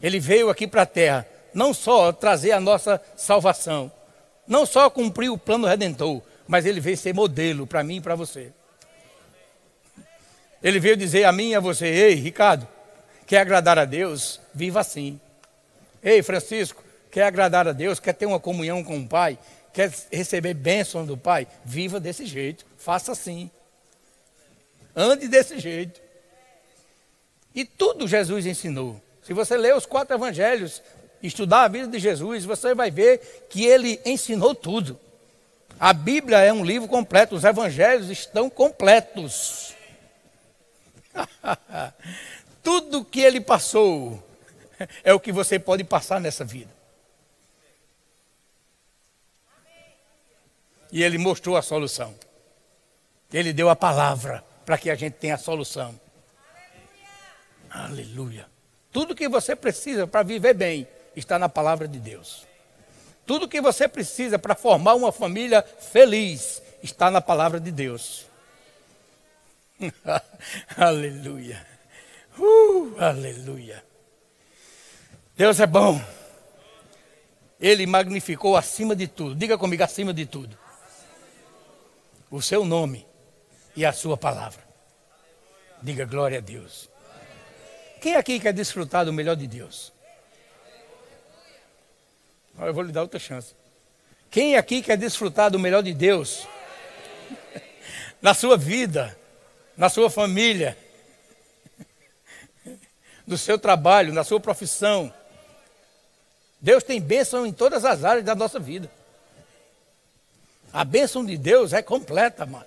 Ele 0.02 0.18
veio 0.18 0.50
aqui 0.50 0.66
para 0.66 0.82
a 0.82 0.86
terra, 0.86 1.26
não 1.54 1.72
só 1.72 2.12
trazer 2.12 2.52
a 2.52 2.60
nossa 2.60 3.00
salvação, 3.16 3.90
não 4.46 4.66
só 4.66 4.90
cumprir 4.90 5.30
o 5.30 5.38
plano 5.38 5.66
redentor, 5.66 6.20
mas 6.48 6.66
ele 6.66 6.80
veio 6.80 6.96
ser 6.96 7.14
modelo 7.14 7.66
para 7.66 7.84
mim 7.84 7.96
e 7.96 8.00
para 8.00 8.14
você. 8.14 8.52
Ele 10.62 10.80
veio 10.80 10.96
dizer 10.96 11.24
a 11.24 11.32
mim 11.32 11.50
e 11.50 11.54
a 11.54 11.60
você: 11.60 11.86
Ei, 11.86 12.14
Ricardo, 12.14 12.66
quer 13.26 13.38
agradar 13.38 13.78
a 13.78 13.84
Deus? 13.84 14.40
Viva 14.52 14.80
assim. 14.80 15.20
Ei, 16.02 16.22
Francisco, 16.22 16.82
quer 17.10 17.24
agradar 17.24 17.68
a 17.68 17.72
Deus? 17.72 18.00
Quer 18.00 18.14
ter 18.14 18.26
uma 18.26 18.40
comunhão 18.40 18.82
com 18.82 18.98
o 18.98 19.06
Pai? 19.06 19.38
Quer 19.72 19.92
receber 20.10 20.54
bênção 20.54 21.06
do 21.06 21.16
Pai? 21.16 21.46
Viva 21.64 22.00
desse 22.00 22.26
jeito, 22.26 22.66
faça 22.76 23.12
assim. 23.12 23.50
Ande 24.94 25.28
desse 25.28 25.58
jeito. 25.58 26.00
E 27.54 27.64
tudo 27.64 28.08
Jesus 28.08 28.46
ensinou. 28.46 29.00
Se 29.22 29.32
você 29.32 29.56
ler 29.56 29.74
os 29.76 29.86
quatro 29.86 30.14
evangelhos, 30.14 30.82
estudar 31.22 31.64
a 31.64 31.68
vida 31.68 31.86
de 31.86 31.98
Jesus, 31.98 32.44
você 32.44 32.74
vai 32.74 32.90
ver 32.90 33.46
que 33.48 33.64
ele 33.64 34.00
ensinou 34.04 34.54
tudo. 34.54 34.98
A 35.78 35.92
Bíblia 35.92 36.38
é 36.38 36.52
um 36.52 36.64
livro 36.64 36.88
completo, 36.88 37.34
os 37.34 37.44
evangelhos 37.44 38.10
estão 38.10 38.50
completos. 38.50 39.74
tudo 42.62 43.04
que 43.04 43.20
ele 43.20 43.40
passou 43.40 44.22
é 45.02 45.12
o 45.12 45.20
que 45.20 45.32
você 45.32 45.58
pode 45.58 45.84
passar 45.84 46.20
nessa 46.20 46.44
vida. 46.44 46.79
E 50.92 51.02
ele 51.02 51.18
mostrou 51.18 51.56
a 51.56 51.62
solução. 51.62 52.14
Ele 53.32 53.52
deu 53.52 53.68
a 53.68 53.76
palavra 53.76 54.44
para 54.64 54.76
que 54.76 54.90
a 54.90 54.94
gente 54.94 55.14
tenha 55.14 55.36
a 55.36 55.38
solução. 55.38 55.98
Aleluia. 57.70 58.46
Tudo 58.92 59.14
que 59.14 59.28
você 59.28 59.54
precisa 59.54 60.06
para 60.06 60.22
viver 60.24 60.54
bem 60.54 60.86
está 61.14 61.38
na 61.38 61.48
palavra 61.48 61.86
de 61.86 61.98
Deus. 61.98 62.46
Tudo 63.24 63.48
que 63.48 63.60
você 63.60 63.86
precisa 63.86 64.38
para 64.38 64.56
formar 64.56 64.94
uma 64.94 65.12
família 65.12 65.62
feliz 65.62 66.60
está 66.82 67.10
na 67.10 67.20
palavra 67.20 67.60
de 67.60 67.70
Deus. 67.70 68.26
aleluia. 70.76 71.64
Uh, 72.36 72.94
aleluia. 72.98 73.84
Deus 75.36 75.60
é 75.60 75.66
bom. 75.66 76.00
Ele 77.60 77.86
magnificou 77.86 78.56
acima 78.56 78.96
de 78.96 79.06
tudo. 79.06 79.34
Diga 79.34 79.56
comigo, 79.56 79.82
acima 79.82 80.12
de 80.12 80.26
tudo. 80.26 80.58
O 82.30 82.40
seu 82.40 82.64
nome 82.64 83.06
e 83.74 83.84
a 83.84 83.92
sua 83.92 84.16
palavra. 84.16 84.62
Diga 85.82 86.04
glória 86.04 86.38
a 86.38 86.40
Deus. 86.40 86.88
Quem 88.00 88.14
aqui 88.14 88.38
quer 88.38 88.52
desfrutar 88.52 89.04
do 89.04 89.12
melhor 89.12 89.34
de 89.34 89.46
Deus? 89.46 89.92
Eu 92.58 92.72
vou 92.72 92.82
lhe 92.82 92.92
dar 92.92 93.02
outra 93.02 93.18
chance. 93.18 93.54
Quem 94.30 94.56
aqui 94.56 94.80
quer 94.80 94.96
desfrutar 94.96 95.50
do 95.50 95.58
melhor 95.58 95.82
de 95.82 95.92
Deus? 95.92 96.46
Na 98.22 98.34
sua 98.34 98.56
vida, 98.56 99.18
na 99.76 99.88
sua 99.88 100.10
família, 100.10 100.76
no 103.26 103.38
seu 103.38 103.58
trabalho, 103.58 104.12
na 104.12 104.22
sua 104.22 104.38
profissão. 104.38 105.10
Deus 106.60 106.84
tem 106.84 107.00
bênção 107.00 107.46
em 107.46 107.52
todas 107.52 107.86
as 107.86 108.04
áreas 108.04 108.26
da 108.26 108.34
nossa 108.34 108.60
vida. 108.60 108.90
A 110.72 110.84
bênção 110.84 111.24
de 111.24 111.36
Deus 111.36 111.72
é 111.72 111.82
completa, 111.82 112.46
mano. 112.46 112.66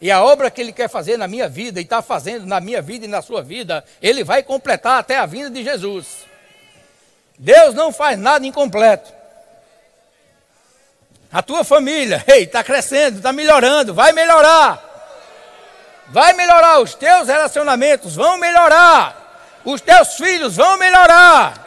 E 0.00 0.10
a 0.10 0.22
obra 0.22 0.50
que 0.50 0.60
Ele 0.60 0.72
quer 0.72 0.88
fazer 0.88 1.16
na 1.16 1.28
minha 1.28 1.48
vida 1.48 1.80
e 1.80 1.84
está 1.84 2.02
fazendo 2.02 2.44
na 2.44 2.60
minha 2.60 2.82
vida 2.82 3.04
e 3.04 3.08
na 3.08 3.22
sua 3.22 3.42
vida, 3.42 3.84
Ele 4.02 4.24
vai 4.24 4.42
completar 4.42 4.98
até 4.98 5.16
a 5.16 5.26
vinda 5.26 5.50
de 5.50 5.62
Jesus. 5.62 6.26
Deus 7.38 7.74
não 7.74 7.92
faz 7.92 8.18
nada 8.18 8.46
incompleto. 8.46 9.12
A 11.32 11.40
tua 11.40 11.64
família, 11.64 12.22
ei, 12.28 12.42
está 12.42 12.62
crescendo, 12.62 13.16
está 13.16 13.32
melhorando, 13.32 13.94
vai 13.94 14.12
melhorar. 14.12 14.90
Vai 16.08 16.34
melhorar, 16.34 16.80
os 16.80 16.94
teus 16.94 17.28
relacionamentos 17.28 18.16
vão 18.16 18.36
melhorar. 18.38 19.60
Os 19.64 19.80
teus 19.80 20.14
filhos 20.14 20.56
vão 20.56 20.76
melhorar. 20.76 21.66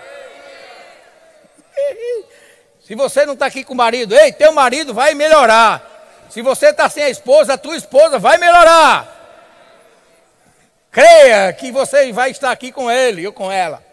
Se 2.85 2.93
você 2.93 3.25
não 3.25 3.33
está 3.33 3.47
aqui 3.47 3.63
com 3.63 3.73
o 3.73 3.77
marido, 3.77 4.15
ei, 4.15 4.31
teu 4.31 4.53
marido 4.53 4.93
vai 4.93 5.15
melhorar. 5.15 6.27
Se 6.29 6.43
você 6.43 6.67
está 6.67 6.87
sem 6.87 7.03
a 7.03 7.09
esposa, 7.09 7.53
a 7.53 7.57
tua 7.57 7.75
esposa 7.75 8.19
vai 8.19 8.37
melhorar. 8.37 9.11
Creia 10.91 11.51
que 11.51 11.71
você 11.71 12.13
vai 12.13 12.29
estar 12.29 12.51
aqui 12.51 12.71
com 12.71 12.89
ele 12.91 13.25
ou 13.25 13.33
com 13.33 13.51
ela. 13.51 13.83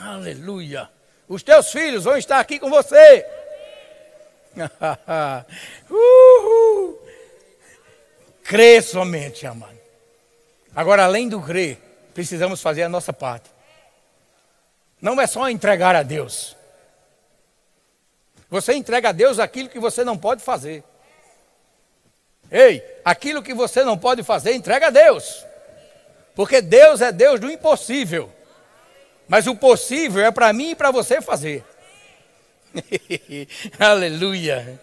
Aleluia. 0.00 0.88
Os 1.28 1.42
teus 1.42 1.72
filhos 1.72 2.04
vão 2.04 2.16
estar 2.16 2.38
aqui 2.38 2.56
com 2.56 2.70
você. 2.70 3.26
Uhul. 5.90 7.02
Crê 8.44 8.80
somente, 8.80 9.44
amado. 9.44 9.76
Agora, 10.74 11.04
além 11.04 11.28
do 11.28 11.42
crer, 11.42 11.78
precisamos 12.14 12.62
fazer 12.62 12.84
a 12.84 12.88
nossa 12.88 13.12
parte. 13.12 13.50
Não 15.02 15.20
é 15.20 15.26
só 15.26 15.50
entregar 15.50 15.96
a 15.96 16.04
Deus. 16.04 16.57
Você 18.50 18.74
entrega 18.74 19.10
a 19.10 19.12
Deus 19.12 19.38
aquilo 19.38 19.68
que 19.68 19.78
você 19.78 20.04
não 20.04 20.16
pode 20.16 20.42
fazer. 20.42 20.82
Ei, 22.50 22.82
aquilo 23.04 23.42
que 23.42 23.52
você 23.52 23.84
não 23.84 23.98
pode 23.98 24.22
fazer, 24.22 24.54
entrega 24.54 24.86
a 24.86 24.90
Deus. 24.90 25.44
Porque 26.34 26.62
Deus 26.62 27.00
é 27.00 27.12
Deus 27.12 27.38
do 27.38 27.50
impossível. 27.50 28.32
Mas 29.26 29.46
o 29.46 29.54
possível 29.54 30.24
é 30.24 30.30
para 30.30 30.52
mim 30.52 30.70
e 30.70 30.74
para 30.74 30.90
você 30.90 31.20
fazer. 31.20 31.62
Aleluia. 33.78 34.80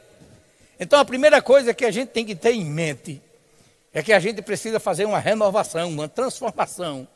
Então 0.80 1.00
a 1.00 1.06
primeira 1.06 1.42
coisa 1.42 1.74
que 1.74 1.86
a 1.86 1.92
gente 1.92 2.10
tem 2.10 2.26
que 2.26 2.36
ter 2.36 2.52
em 2.52 2.66
mente 2.66 3.22
é 3.92 4.04
que 4.04 4.14
a 4.14 4.20
gente 4.20 4.42
precisa 4.42 4.80
fazer 4.80 5.06
uma 5.06 5.18
renovação, 5.18 5.90
uma 5.90 6.08
transformação. 6.08 7.08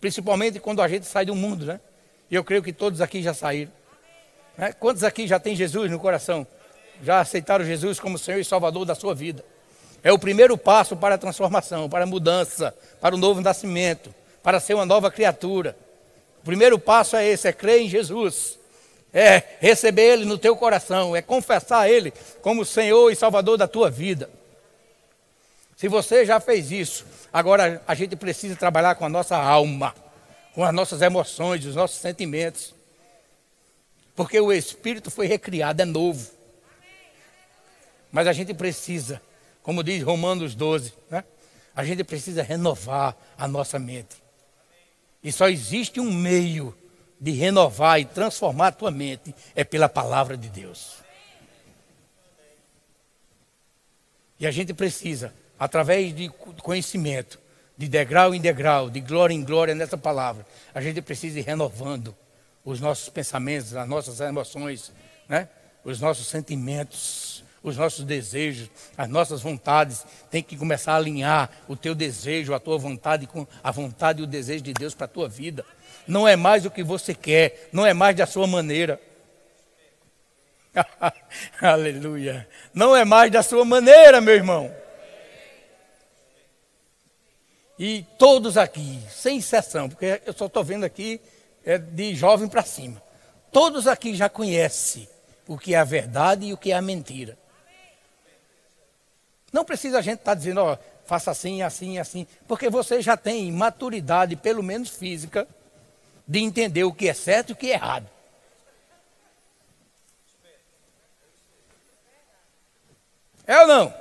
Principalmente 0.00 0.58
quando 0.58 0.82
a 0.82 0.88
gente 0.88 1.06
sai 1.06 1.24
do 1.24 1.34
mundo, 1.36 1.66
né? 1.66 1.80
E 2.30 2.34
eu 2.34 2.42
creio 2.42 2.62
que 2.62 2.72
todos 2.72 3.00
aqui 3.00 3.22
já 3.22 3.34
saíram. 3.34 3.77
Né? 4.58 4.72
Quantos 4.72 5.04
aqui 5.04 5.26
já 5.26 5.38
tem 5.38 5.54
Jesus 5.54 5.90
no 5.90 6.00
coração? 6.00 6.44
Já 7.00 7.20
aceitaram 7.20 7.64
Jesus 7.64 8.00
como 8.00 8.18
Senhor 8.18 8.40
e 8.40 8.44
Salvador 8.44 8.84
da 8.84 8.96
sua 8.96 9.14
vida? 9.14 9.44
É 10.02 10.12
o 10.12 10.18
primeiro 10.18 10.58
passo 10.58 10.96
para 10.96 11.14
a 11.14 11.18
transformação, 11.18 11.88
para 11.88 12.04
a 12.04 12.06
mudança, 12.06 12.74
para 13.00 13.14
o 13.14 13.18
novo 13.18 13.40
nascimento, 13.40 14.12
para 14.42 14.58
ser 14.58 14.74
uma 14.74 14.84
nova 14.84 15.10
criatura. 15.10 15.76
O 16.42 16.44
primeiro 16.44 16.78
passo 16.78 17.16
é 17.16 17.26
esse, 17.26 17.46
é 17.46 17.52
crer 17.52 17.82
em 17.82 17.88
Jesus. 17.88 18.58
É 19.12 19.42
receber 19.60 20.02
Ele 20.02 20.24
no 20.24 20.36
teu 20.36 20.54
coração, 20.54 21.16
é 21.16 21.22
confessar 21.22 21.88
Ele 21.88 22.12
como 22.42 22.64
Senhor 22.64 23.10
e 23.10 23.16
Salvador 23.16 23.56
da 23.56 23.66
tua 23.66 23.90
vida. 23.90 24.28
Se 25.76 25.88
você 25.88 26.26
já 26.26 26.40
fez 26.40 26.70
isso, 26.70 27.06
agora 27.32 27.80
a 27.86 27.94
gente 27.94 28.16
precisa 28.16 28.56
trabalhar 28.56 28.96
com 28.96 29.04
a 29.04 29.08
nossa 29.08 29.36
alma, 29.36 29.94
com 30.52 30.64
as 30.64 30.74
nossas 30.74 31.00
emoções, 31.00 31.64
os 31.64 31.76
nossos 31.76 31.98
sentimentos. 31.98 32.74
Porque 34.18 34.40
o 34.40 34.52
espírito 34.52 35.12
foi 35.12 35.28
recriado, 35.28 35.80
é 35.80 35.84
novo. 35.84 36.28
Mas 38.10 38.26
a 38.26 38.32
gente 38.32 38.52
precisa, 38.52 39.22
como 39.62 39.80
diz 39.80 40.02
Romanos 40.02 40.56
12, 40.56 40.92
né? 41.08 41.22
a 41.72 41.84
gente 41.84 42.02
precisa 42.02 42.42
renovar 42.42 43.16
a 43.38 43.46
nossa 43.46 43.78
mente. 43.78 44.16
E 45.22 45.30
só 45.30 45.48
existe 45.48 46.00
um 46.00 46.12
meio 46.12 46.76
de 47.20 47.30
renovar 47.30 48.00
e 48.00 48.06
transformar 48.06 48.66
a 48.66 48.72
tua 48.72 48.90
mente, 48.90 49.32
é 49.54 49.62
pela 49.62 49.88
palavra 49.88 50.36
de 50.36 50.48
Deus. 50.48 50.96
E 54.40 54.48
a 54.48 54.50
gente 54.50 54.74
precisa, 54.74 55.32
através 55.56 56.12
de 56.12 56.28
conhecimento, 56.60 57.38
de 57.76 57.86
degrau 57.86 58.34
em 58.34 58.40
degrau, 58.40 58.90
de 58.90 58.98
glória 58.98 59.32
em 59.32 59.44
glória 59.44 59.76
nessa 59.76 59.96
palavra, 59.96 60.44
a 60.74 60.80
gente 60.80 61.00
precisa 61.00 61.38
ir 61.38 61.42
renovando 61.42 62.16
os 62.68 62.80
nossos 62.80 63.08
pensamentos, 63.08 63.74
as 63.74 63.88
nossas 63.88 64.20
emoções, 64.20 64.92
né? 65.26 65.48
os 65.82 66.00
nossos 66.00 66.26
sentimentos, 66.26 67.42
os 67.62 67.78
nossos 67.78 68.04
desejos, 68.04 68.68
as 68.94 69.08
nossas 69.08 69.40
vontades. 69.40 70.04
Tem 70.30 70.42
que 70.42 70.54
começar 70.54 70.92
a 70.92 70.96
alinhar 70.96 71.50
o 71.66 71.74
teu 71.74 71.94
desejo, 71.94 72.52
a 72.52 72.60
tua 72.60 72.76
vontade 72.76 73.26
com 73.26 73.46
a 73.64 73.70
vontade 73.70 74.20
e 74.20 74.22
o 74.22 74.26
desejo 74.26 74.62
de 74.62 74.74
Deus 74.74 74.94
para 74.94 75.06
a 75.06 75.08
tua 75.08 75.26
vida. 75.26 75.64
Não 76.06 76.28
é 76.28 76.36
mais 76.36 76.66
o 76.66 76.70
que 76.70 76.82
você 76.82 77.14
quer, 77.14 77.70
não 77.72 77.86
é 77.86 77.94
mais 77.94 78.14
da 78.14 78.26
sua 78.26 78.46
maneira. 78.46 79.00
Aleluia. 81.62 82.46
Não 82.74 82.94
é 82.94 83.02
mais 83.02 83.32
da 83.32 83.42
sua 83.42 83.64
maneira, 83.64 84.20
meu 84.20 84.34
irmão. 84.34 84.70
E 87.78 88.04
todos 88.18 88.58
aqui, 88.58 89.00
sem 89.08 89.38
exceção, 89.38 89.88
porque 89.88 90.20
eu 90.26 90.34
só 90.34 90.46
estou 90.46 90.62
vendo 90.62 90.84
aqui 90.84 91.18
é 91.64 91.78
de 91.78 92.14
jovem 92.14 92.48
para 92.48 92.62
cima. 92.62 93.02
Todos 93.50 93.86
aqui 93.86 94.14
já 94.14 94.28
conhecem 94.28 95.08
o 95.46 95.56
que 95.58 95.74
é 95.74 95.78
a 95.78 95.84
verdade 95.84 96.46
e 96.46 96.52
o 96.52 96.56
que 96.56 96.72
é 96.72 96.76
a 96.76 96.82
mentira. 96.82 97.38
Não 99.52 99.64
precisa 99.64 99.98
a 99.98 100.02
gente 100.02 100.18
estar 100.18 100.32
tá 100.32 100.34
dizendo, 100.34 100.60
ó, 100.60 100.76
faça 101.06 101.30
assim, 101.30 101.62
assim, 101.62 101.98
assim, 101.98 102.26
porque 102.46 102.68
você 102.68 103.00
já 103.00 103.16
tem 103.16 103.50
maturidade, 103.50 104.36
pelo 104.36 104.62
menos 104.62 104.90
física, 104.90 105.48
de 106.26 106.40
entender 106.40 106.84
o 106.84 106.92
que 106.92 107.08
é 107.08 107.14
certo 107.14 107.50
e 107.50 107.52
o 107.52 107.56
que 107.56 107.70
é 107.70 107.74
errado. 107.74 108.06
É 113.46 113.58
ou 113.62 113.66
não? 113.66 113.94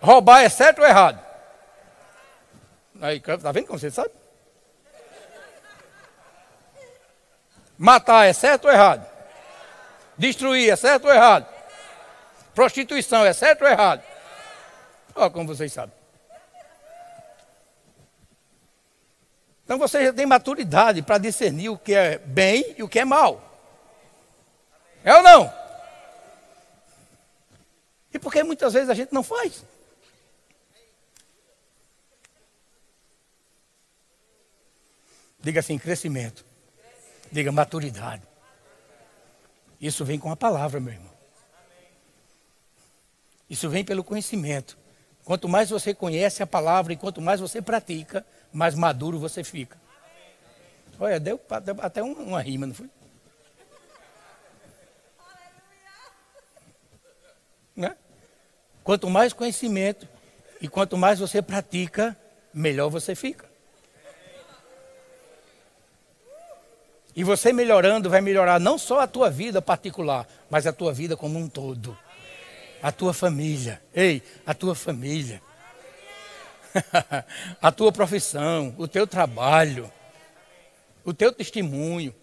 Roubar 0.00 0.42
é 0.42 0.48
certo 0.48 0.80
ou 0.80 0.84
errado? 0.84 1.24
Aí, 3.00 3.20
tá 3.20 3.52
vendo 3.52 3.66
como 3.66 3.78
você 3.78 3.90
sabe? 3.92 4.10
Matar 7.78 8.26
é 8.26 8.32
certo 8.32 8.66
ou 8.66 8.72
errado? 8.72 9.06
Destruir 10.16 10.70
é 10.70 10.76
certo 10.76 11.06
ou 11.06 11.12
errado? 11.12 11.46
Prostituição 12.54 13.24
é 13.24 13.32
certo 13.32 13.62
ou 13.62 13.68
errado? 13.68 14.02
Olha 15.14 15.30
como 15.30 15.48
vocês 15.48 15.72
sabem. 15.72 15.94
Então 19.64 19.78
você 19.78 20.04
já 20.04 20.12
tem 20.12 20.24
maturidade 20.24 21.02
para 21.02 21.18
discernir 21.18 21.70
o 21.70 21.76
que 21.76 21.92
é 21.92 22.18
bem 22.18 22.74
e 22.78 22.82
o 22.82 22.88
que 22.88 23.00
é 23.00 23.04
mal. 23.04 23.42
É 25.04 25.14
ou 25.14 25.22
não? 25.22 25.52
E 28.14 28.18
por 28.18 28.32
que 28.32 28.42
muitas 28.42 28.72
vezes 28.72 28.88
a 28.88 28.94
gente 28.94 29.12
não 29.12 29.22
faz? 29.22 29.64
Diga 35.40 35.60
assim: 35.60 35.78
crescimento. 35.78 36.44
Diga 37.36 37.52
maturidade. 37.52 38.22
Isso 39.78 40.06
vem 40.06 40.18
com 40.18 40.30
a 40.30 40.36
palavra, 40.36 40.80
meu 40.80 40.94
irmão. 40.94 41.12
Isso 43.50 43.68
vem 43.68 43.84
pelo 43.84 44.02
conhecimento. 44.02 44.78
Quanto 45.22 45.46
mais 45.46 45.68
você 45.68 45.92
conhece 45.92 46.42
a 46.42 46.46
palavra 46.46 46.94
e 46.94 46.96
quanto 46.96 47.20
mais 47.20 47.38
você 47.38 47.60
pratica, 47.60 48.24
mais 48.50 48.74
maduro 48.74 49.18
você 49.18 49.44
fica. 49.44 49.76
Olha, 50.98 51.20
deu 51.20 51.38
até 51.82 52.02
uma 52.02 52.40
rima, 52.40 52.68
não 52.68 52.74
foi? 52.74 52.88
Né? 57.76 57.94
Quanto 58.82 59.10
mais 59.10 59.34
conhecimento 59.34 60.08
e 60.58 60.68
quanto 60.68 60.96
mais 60.96 61.18
você 61.18 61.42
pratica, 61.42 62.16
melhor 62.54 62.88
você 62.88 63.14
fica. 63.14 63.55
E 67.16 67.24
você 67.24 67.50
melhorando 67.50 68.10
vai 68.10 68.20
melhorar 68.20 68.60
não 68.60 68.76
só 68.76 69.00
a 69.00 69.06
tua 69.06 69.30
vida 69.30 69.62
particular, 69.62 70.28
mas 70.50 70.66
a 70.66 70.72
tua 70.72 70.92
vida 70.92 71.16
como 71.16 71.38
um 71.38 71.48
todo. 71.48 71.96
A 72.82 72.92
tua 72.92 73.14
família. 73.14 73.82
Ei, 73.94 74.22
a 74.44 74.52
tua 74.52 74.74
família. 74.74 75.40
a 77.60 77.72
tua 77.72 77.90
profissão, 77.90 78.74
o 78.76 78.86
teu 78.86 79.06
trabalho, 79.06 79.90
o 81.02 81.14
teu 81.14 81.32
testemunho. 81.32 82.14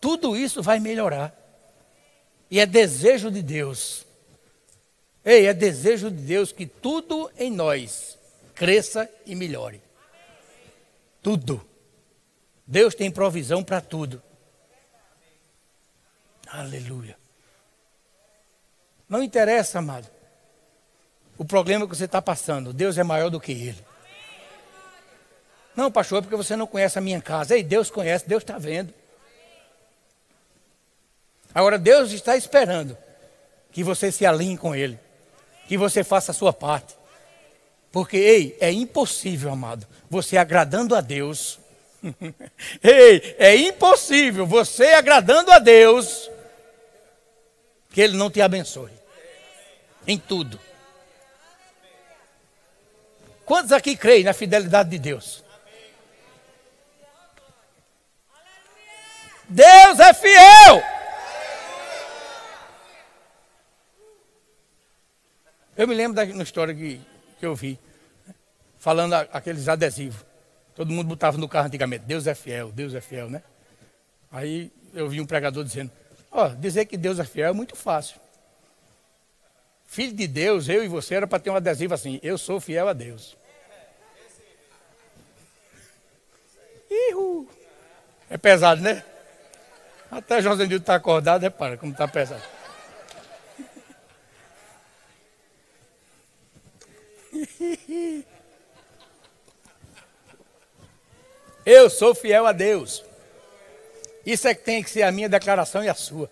Tudo 0.00 0.34
isso 0.34 0.62
vai 0.62 0.80
melhorar. 0.80 1.34
E 2.50 2.58
é 2.60 2.64
desejo 2.64 3.30
de 3.30 3.42
Deus. 3.42 4.06
Ei, 5.22 5.46
é 5.46 5.52
desejo 5.52 6.10
de 6.10 6.22
Deus 6.22 6.52
que 6.52 6.64
tudo 6.64 7.30
em 7.36 7.50
nós 7.50 8.16
cresça 8.54 9.10
e 9.26 9.34
melhore. 9.34 9.82
Tudo. 11.22 11.67
Deus 12.68 12.94
tem 12.94 13.10
provisão 13.10 13.64
para 13.64 13.80
tudo. 13.80 14.22
Aleluia. 16.46 17.16
Não 19.08 19.22
interessa, 19.22 19.78
amado, 19.78 20.06
o 21.38 21.46
problema 21.46 21.88
que 21.88 21.96
você 21.96 22.04
está 22.04 22.20
passando. 22.20 22.74
Deus 22.74 22.98
é 22.98 23.02
maior 23.02 23.30
do 23.30 23.40
que 23.40 23.52
ele. 23.52 23.88
Não, 25.74 25.90
pastor, 25.90 26.18
é 26.18 26.20
porque 26.20 26.36
você 26.36 26.56
não 26.56 26.66
conhece 26.66 26.98
a 26.98 27.00
minha 27.00 27.22
casa. 27.22 27.56
Ei, 27.56 27.62
Deus 27.62 27.90
conhece, 27.90 28.28
Deus 28.28 28.42
está 28.42 28.58
vendo. 28.58 28.92
Agora, 31.54 31.78
Deus 31.78 32.12
está 32.12 32.36
esperando 32.36 32.98
que 33.72 33.82
você 33.82 34.12
se 34.12 34.26
alinhe 34.26 34.58
com 34.58 34.74
Ele, 34.74 34.98
que 35.66 35.78
você 35.78 36.04
faça 36.04 36.32
a 36.32 36.34
sua 36.34 36.52
parte. 36.52 36.96
Porque, 37.90 38.18
ei, 38.18 38.58
é 38.60 38.70
impossível, 38.70 39.50
amado, 39.50 39.86
você 40.10 40.36
agradando 40.36 40.94
a 40.94 41.00
Deus. 41.00 41.58
ei, 42.82 43.36
é 43.38 43.56
impossível 43.56 44.46
você 44.46 44.86
agradando 44.88 45.50
a 45.50 45.58
Deus 45.58 46.30
que 47.90 48.00
Ele 48.00 48.16
não 48.16 48.30
te 48.30 48.40
abençoe 48.40 48.92
em 50.06 50.18
tudo. 50.18 50.58
Quantos 53.44 53.72
aqui 53.72 53.96
creem 53.96 54.24
na 54.24 54.32
fidelidade 54.32 54.90
de 54.90 54.98
Deus? 54.98 55.44
Deus 59.48 59.98
é 59.98 60.12
fiel. 60.12 60.82
Eu 65.76 65.88
me 65.88 65.94
lembro 65.94 66.14
da 66.14 66.42
história 66.42 66.74
que, 66.74 67.00
que 67.38 67.46
eu 67.46 67.54
vi, 67.54 67.78
falando 68.78 69.14
a, 69.14 69.20
aqueles 69.32 69.68
adesivos. 69.68 70.27
Todo 70.78 70.92
mundo 70.92 71.08
botava 71.08 71.36
no 71.36 71.48
carro 71.48 71.66
antigamente, 71.66 72.04
Deus 72.04 72.28
é 72.28 72.36
fiel, 72.36 72.70
Deus 72.70 72.94
é 72.94 73.00
fiel, 73.00 73.28
né? 73.28 73.42
Aí 74.30 74.70
eu 74.94 75.08
vi 75.08 75.20
um 75.20 75.26
pregador 75.26 75.64
dizendo, 75.64 75.90
ó, 76.30 76.46
oh, 76.46 76.50
dizer 76.50 76.84
que 76.84 76.96
Deus 76.96 77.18
é 77.18 77.24
fiel 77.24 77.48
é 77.48 77.52
muito 77.52 77.74
fácil. 77.74 78.20
Filho 79.88 80.12
de 80.12 80.28
Deus, 80.28 80.68
eu 80.68 80.84
e 80.84 80.88
você 80.88 81.16
era 81.16 81.26
para 81.26 81.40
ter 81.40 81.50
um 81.50 81.56
adesivo 81.56 81.94
assim, 81.94 82.20
eu 82.22 82.38
sou 82.38 82.60
fiel 82.60 82.86
a 82.86 82.92
Deus. 82.92 83.36
Ihu. 86.88 87.50
É 88.30 88.38
pesado, 88.38 88.80
né? 88.80 89.02
Até 90.08 90.40
José 90.40 90.64
Nildo 90.64 90.82
está 90.82 90.94
acordado, 90.94 91.42
repara 91.42 91.76
como 91.76 91.90
está 91.90 92.06
pesado. 92.06 92.44
Eu 101.70 101.90
sou 101.90 102.14
fiel 102.14 102.46
a 102.46 102.52
Deus. 102.52 103.04
Isso 104.24 104.48
é 104.48 104.54
que 104.54 104.64
tem 104.64 104.82
que 104.82 104.88
ser 104.88 105.02
a 105.02 105.12
minha 105.12 105.28
declaração 105.28 105.84
e 105.84 105.88
a 105.90 105.92
sua. 105.92 106.30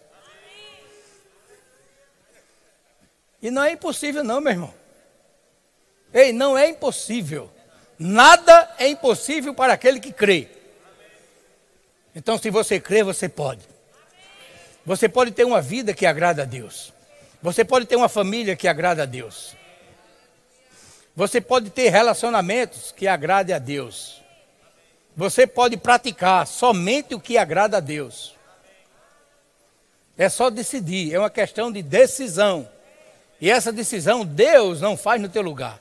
E 3.43 3.51
não 3.51 3.63
é 3.63 3.73
impossível, 3.73 4.25
não, 4.25 4.41
meu 4.41 4.53
irmão. 4.55 4.75
Ei, 6.15 6.33
não 6.33 6.57
é 6.57 6.71
impossível. 6.71 7.53
Nada 7.99 8.75
é 8.79 8.89
impossível 8.89 9.53
para 9.53 9.75
aquele 9.75 10.01
que 10.01 10.11
crê. 10.11 10.49
Então, 12.15 12.39
se 12.39 12.49
você 12.49 12.81
crê, 12.81 13.03
você 13.03 13.29
pode. 13.29 13.61
Você 14.87 15.07
pode 15.07 15.33
ter 15.33 15.45
uma 15.45 15.61
vida 15.61 15.93
que 15.93 16.07
agrada 16.07 16.45
a 16.45 16.47
Deus. 16.47 16.95
Você 17.43 17.63
pode 17.63 17.85
ter 17.85 17.97
uma 17.97 18.09
família 18.09 18.57
que 18.57 18.67
agrada 18.67 19.03
a 19.03 19.07
Deus. 19.07 19.55
Você 21.15 21.43
pode 21.43 21.69
ter 21.69 21.91
relacionamentos 21.91 22.91
que 22.91 23.07
agradem 23.07 23.55
a 23.55 23.59
Deus. 23.59 24.25
Você 25.17 25.47
pode 25.47 25.79
praticar 25.79 26.47
somente 26.47 27.15
o 27.15 27.21
que 27.21 27.39
agrada 27.39 27.79
a 27.79 27.81
Deus. 27.81 28.37
É 30.19 30.29
só 30.29 30.51
decidir, 30.51 31.15
é 31.15 31.19
uma 31.19 31.31
questão 31.31 31.73
de 31.73 31.83
decisão. 31.83 32.69
E 33.41 33.51
essa 33.51 33.73
decisão 33.73 34.27
Deus 34.27 34.83
não 34.83 34.95
faz 34.97 35.21
no 35.21 35.29
teu 35.29 35.41
lugar. 35.41 35.81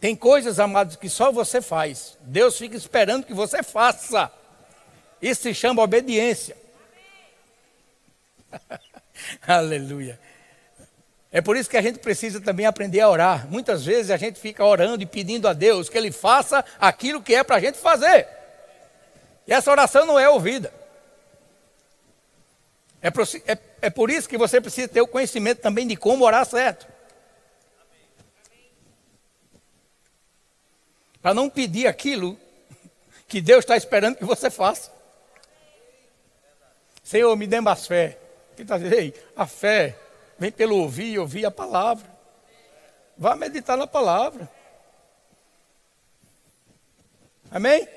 Tem 0.00 0.16
coisas, 0.16 0.58
amados, 0.58 0.96
que 0.96 1.08
só 1.08 1.30
você 1.30 1.60
faz. 1.60 2.16
Deus 2.20 2.56
fica 2.56 2.76
esperando 2.76 3.26
que 3.26 3.34
você 3.34 3.62
faça. 3.62 4.32
Isso 5.20 5.42
se 5.42 5.54
chama 5.54 5.82
obediência. 5.82 6.56
Aleluia. 9.46 10.18
É 11.34 11.40
por 11.40 11.56
isso 11.56 11.68
que 11.68 11.76
a 11.76 11.82
gente 11.82 11.98
precisa 11.98 12.40
também 12.40 12.64
aprender 12.64 13.00
a 13.00 13.10
orar. 13.10 13.50
Muitas 13.50 13.84
vezes 13.84 14.12
a 14.12 14.16
gente 14.16 14.38
fica 14.38 14.64
orando 14.64 15.02
e 15.02 15.06
pedindo 15.06 15.48
a 15.48 15.52
Deus 15.52 15.88
que 15.88 15.98
Ele 15.98 16.12
faça 16.12 16.64
aquilo 16.78 17.20
que 17.20 17.34
é 17.34 17.42
para 17.42 17.56
a 17.56 17.60
gente 17.60 17.76
fazer. 17.76 18.28
E 19.44 19.52
essa 19.52 19.68
oração 19.68 20.06
não 20.06 20.16
é 20.16 20.28
ouvida. 20.28 20.72
É 23.02 23.10
por, 23.10 23.26
é, 23.46 23.58
é 23.82 23.90
por 23.90 24.10
isso 24.10 24.28
que 24.28 24.38
você 24.38 24.60
precisa 24.60 24.86
ter 24.86 25.00
o 25.00 25.08
conhecimento 25.08 25.60
também 25.60 25.88
de 25.88 25.96
como 25.96 26.24
orar 26.24 26.46
certo. 26.46 26.86
Para 31.20 31.34
não 31.34 31.50
pedir 31.50 31.88
aquilo 31.88 32.38
que 33.26 33.40
Deus 33.40 33.64
está 33.64 33.76
esperando 33.76 34.18
que 34.18 34.24
você 34.24 34.50
faça. 34.50 34.92
Senhor, 37.02 37.34
me 37.36 37.48
dê 37.48 37.60
mais 37.60 37.88
fé. 37.88 38.18
Ele 38.52 38.62
está 38.62 38.78
dizendo, 38.78 38.94
Ei, 38.94 39.14
a 39.34 39.48
fé 39.48 39.98
vem 40.38 40.50
pelo 40.50 40.76
ouvir, 40.78 41.18
ouvir 41.18 41.44
a 41.46 41.50
palavra. 41.50 42.08
Vá 43.16 43.36
meditar 43.36 43.76
na 43.76 43.86
palavra. 43.86 44.50
Amém? 47.50 47.88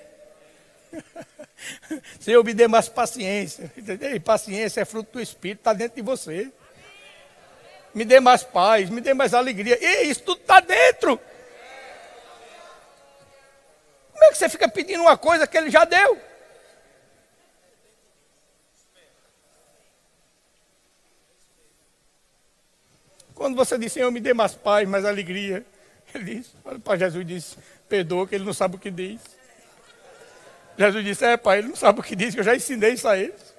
Senhor, 2.19 2.43
me 2.43 2.54
dê 2.54 2.67
mais 2.67 2.88
paciência. 2.88 3.71
Ei, 4.02 4.19
paciência 4.19 4.82
é 4.82 4.86
fruto 4.86 5.13
do 5.13 5.21
Espírito, 5.21 5.60
está 5.60 5.73
dentro 5.73 5.95
de 5.95 6.02
você. 6.02 6.52
Me 7.93 8.06
dê 8.06 8.19
mais 8.19 8.43
paz, 8.43 8.89
me 8.89 9.02
dê 9.02 9.13
mais 9.13 9.34
alegria. 9.34 9.78
E 9.82 10.10
isso 10.10 10.21
tudo 10.21 10.41
está 10.41 10.60
dentro. 10.60 11.19
Como 14.12 14.23
é 14.26 14.30
que 14.30 14.38
você 14.38 14.50
fica 14.50 14.69
pedindo 14.69 15.02
uma 15.02 15.17
coisa 15.17 15.47
que 15.47 15.58
ele 15.58 15.71
já 15.71 15.86
deu? 15.86 16.19
Quando 23.38 23.56
você 23.56 23.78
diz, 23.78 23.93
Senhor, 23.93 24.10
me 24.12 24.19
dê 24.19 24.34
mais 24.34 24.56
paz, 24.56 24.89
mais 24.89 25.06
alegria, 25.06 25.63
ele 26.13 26.43
olha 26.65 26.80
para 26.80 26.97
Jesus 26.97 27.26
disse, 27.26 27.56
perdoa 27.88 28.28
que 28.28 28.34
ele 28.34 28.43
não 28.43 28.52
sabe 28.54 28.78
o 28.78 28.80
que 28.80 28.89
diz. 28.89 29.21
Jesus 30.76 31.06
disse, 31.06 31.23
é 31.23 31.38
pai, 31.38 31.60
ele 31.60 31.67
não 31.67 31.76
sabe 31.76 32.00
o 32.00 32.04
que 32.04 32.15
diz, 32.15 32.34
que 32.34 32.39
eu 32.39 32.43
já 32.43 32.56
ensinei 32.56 32.93
isso 32.93 33.08
a 33.08 33.15
eles. 33.15 33.56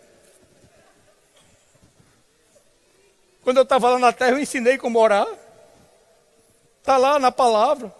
Quando 3.45 3.59
eu 3.59 3.63
estava 3.63 3.91
lá 3.91 4.01
na 4.01 4.13
terra, 4.13 4.33
eu 4.33 4.41
ensinei 4.41 4.77
como 4.77 4.99
orar. 4.99 5.29
Está 6.81 6.97
lá 6.97 7.21
na 7.21 7.31
palavra. 7.31 7.95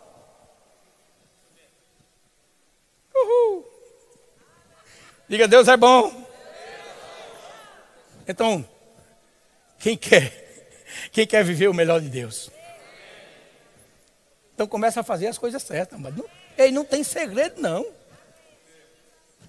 Uhul. 3.15 3.65
Diga, 5.29 5.47
Deus 5.47 5.69
é 5.69 5.77
bom. 5.77 6.27
Então, 8.27 8.69
quem 9.79 9.97
quer? 9.97 10.48
Quem 11.13 11.27
quer 11.27 11.45
viver 11.45 11.69
o 11.69 11.75
melhor 11.75 12.01
de 12.01 12.09
Deus? 12.09 12.51
Então 14.55 14.67
começa 14.67 15.01
a 15.01 15.05
fazer 15.05 15.29
as 15.29 15.39
coisas 15.39 15.63
certas, 15.63 15.99
mas 15.99 16.15
não, 16.17 16.25
ei, 16.57 16.71
não 16.71 16.85
tem 16.85 17.05
segredo 17.05 17.61
não. 17.61 17.87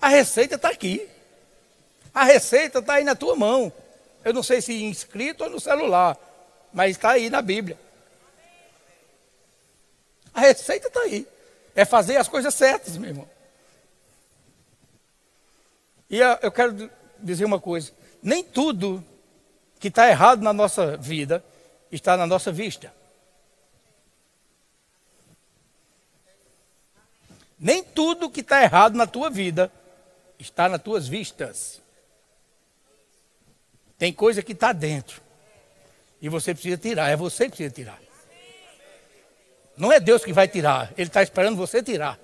A 0.01 0.07
receita 0.07 0.55
está 0.55 0.69
aqui. 0.69 1.07
A 2.13 2.23
receita 2.23 2.79
está 2.79 2.95
aí 2.95 3.03
na 3.03 3.15
tua 3.15 3.35
mão. 3.35 3.71
Eu 4.23 4.33
não 4.33 4.43
sei 4.43 4.61
se 4.61 4.83
inscrito 4.83 5.43
ou 5.43 5.49
no 5.49 5.59
celular, 5.59 6.17
mas 6.73 6.91
está 6.91 7.11
aí 7.11 7.29
na 7.29 7.41
Bíblia. 7.41 7.79
A 10.33 10.41
receita 10.41 10.87
está 10.87 11.01
aí. 11.01 11.27
É 11.75 11.85
fazer 11.85 12.17
as 12.17 12.27
coisas 12.27 12.53
certas, 12.53 12.97
meu 12.97 13.09
irmão. 13.09 13.29
E 16.09 16.19
eu 16.19 16.51
quero 16.51 16.89
dizer 17.19 17.45
uma 17.45 17.59
coisa: 17.59 17.91
nem 18.21 18.43
tudo 18.43 19.03
que 19.79 19.87
está 19.87 20.09
errado 20.09 20.41
na 20.41 20.51
nossa 20.51 20.97
vida 20.97 21.43
está 21.91 22.17
na 22.17 22.27
nossa 22.27 22.51
vista. 22.51 22.93
Nem 27.57 27.83
tudo 27.83 28.29
que 28.29 28.41
está 28.41 28.61
errado 28.61 28.95
na 28.95 29.07
tua 29.07 29.29
vida 29.29 29.71
está 30.37 30.69
nas 30.69 30.81
tuas 30.81 31.07
vistas. 31.07 31.81
Tem 33.97 34.13
coisa 34.13 34.41
que 34.41 34.53
está 34.53 34.71
dentro. 34.71 35.21
E 36.21 36.29
você 36.29 36.53
precisa 36.53 36.77
tirar, 36.77 37.09
é 37.09 37.15
você 37.15 37.45
que 37.45 37.51
precisa 37.51 37.69
tirar. 37.69 37.99
Não 39.75 39.91
é 39.91 39.99
Deus 39.99 40.23
que 40.23 40.33
vai 40.33 40.47
tirar, 40.47 40.91
Ele 40.97 41.07
está 41.07 41.23
esperando 41.23 41.55
você 41.55 41.81
tirar. 41.81 42.19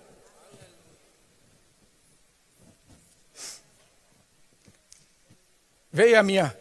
Veio 5.91 6.19
a 6.19 6.23
minha, 6.23 6.57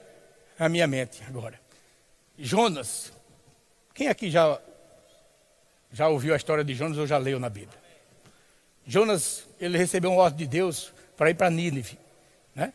a 0.59 0.69
minha 0.69 0.87
mente 0.87 1.23
agora. 1.27 1.59
Jonas. 2.39 3.13
Quem 3.93 4.09
aqui 4.09 4.31
já, 4.31 4.61
já 5.93 6.09
ouviu 6.09 6.35
a 6.35 6.37
história 6.37 6.65
de 6.65 6.75
Jonas 6.75 6.99
ou 6.99 7.07
já 7.07 7.19
leu 7.19 7.39
na 7.39 7.49
Bíblia? 7.49 7.79
Jonas, 8.87 9.47
ele 9.61 9.79
recebeu 9.79 10.11
um 10.11 10.17
ordem 10.17 10.39
de 10.39 10.47
Deus 10.47 10.93
para 11.17 11.31
ir 11.31 11.35
para 11.35 11.49
Nínive, 11.49 11.99
né? 12.55 12.73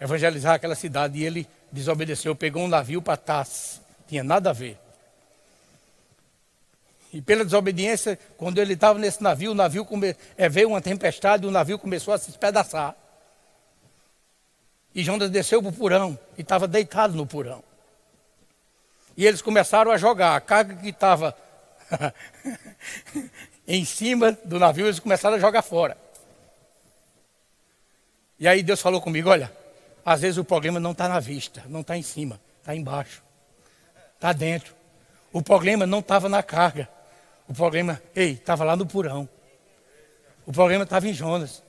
Evangelizar 0.00 0.54
aquela 0.54 0.74
cidade 0.74 1.18
e 1.18 1.24
ele 1.24 1.46
desobedeceu, 1.72 2.36
pegou 2.36 2.62
um 2.62 2.68
navio 2.68 3.02
para 3.02 3.16
Tars. 3.16 3.80
Tinha 4.06 4.22
nada 4.22 4.50
a 4.50 4.52
ver. 4.52 4.78
E 7.12 7.22
pela 7.22 7.44
desobediência, 7.44 8.18
quando 8.36 8.58
ele 8.58 8.74
estava 8.74 8.98
nesse 8.98 9.22
navio, 9.22 9.52
o 9.52 9.54
navio 9.54 9.84
come... 9.84 10.14
é, 10.36 10.48
veio 10.48 10.68
uma 10.68 10.80
tempestade 10.80 11.46
o 11.46 11.50
navio 11.50 11.78
começou 11.78 12.12
a 12.12 12.18
se 12.18 12.30
espedaçar. 12.30 12.94
E 14.98 15.04
Jonas 15.04 15.30
desceu 15.30 15.62
para 15.62 15.70
o 15.70 15.72
porão 15.72 16.18
e 16.36 16.40
estava 16.40 16.66
deitado 16.66 17.14
no 17.14 17.24
porão. 17.24 17.62
E 19.16 19.24
eles 19.24 19.40
começaram 19.40 19.92
a 19.92 19.96
jogar. 19.96 20.34
A 20.34 20.40
carga 20.40 20.74
que 20.74 20.88
estava 20.88 21.36
em 23.64 23.84
cima 23.84 24.36
do 24.44 24.58
navio, 24.58 24.86
eles 24.86 24.98
começaram 24.98 25.36
a 25.36 25.38
jogar 25.38 25.62
fora. 25.62 25.96
E 28.40 28.48
aí 28.48 28.60
Deus 28.60 28.80
falou 28.80 29.00
comigo: 29.00 29.30
olha, 29.30 29.52
às 30.04 30.20
vezes 30.20 30.36
o 30.36 30.42
problema 30.42 30.80
não 30.80 30.90
está 30.90 31.06
na 31.06 31.20
vista, 31.20 31.62
não 31.68 31.82
está 31.82 31.96
em 31.96 32.02
cima, 32.02 32.40
está 32.58 32.74
embaixo, 32.74 33.22
está 34.16 34.32
dentro. 34.32 34.74
O 35.32 35.40
problema 35.40 35.86
não 35.86 36.00
estava 36.00 36.28
na 36.28 36.42
carga. 36.42 36.88
O 37.46 37.54
problema, 37.54 38.02
ei, 38.16 38.32
estava 38.32 38.64
lá 38.64 38.74
no 38.74 38.84
porão. 38.84 39.28
O 40.44 40.50
problema 40.50 40.82
estava 40.82 41.06
em 41.06 41.14
Jonas. 41.14 41.62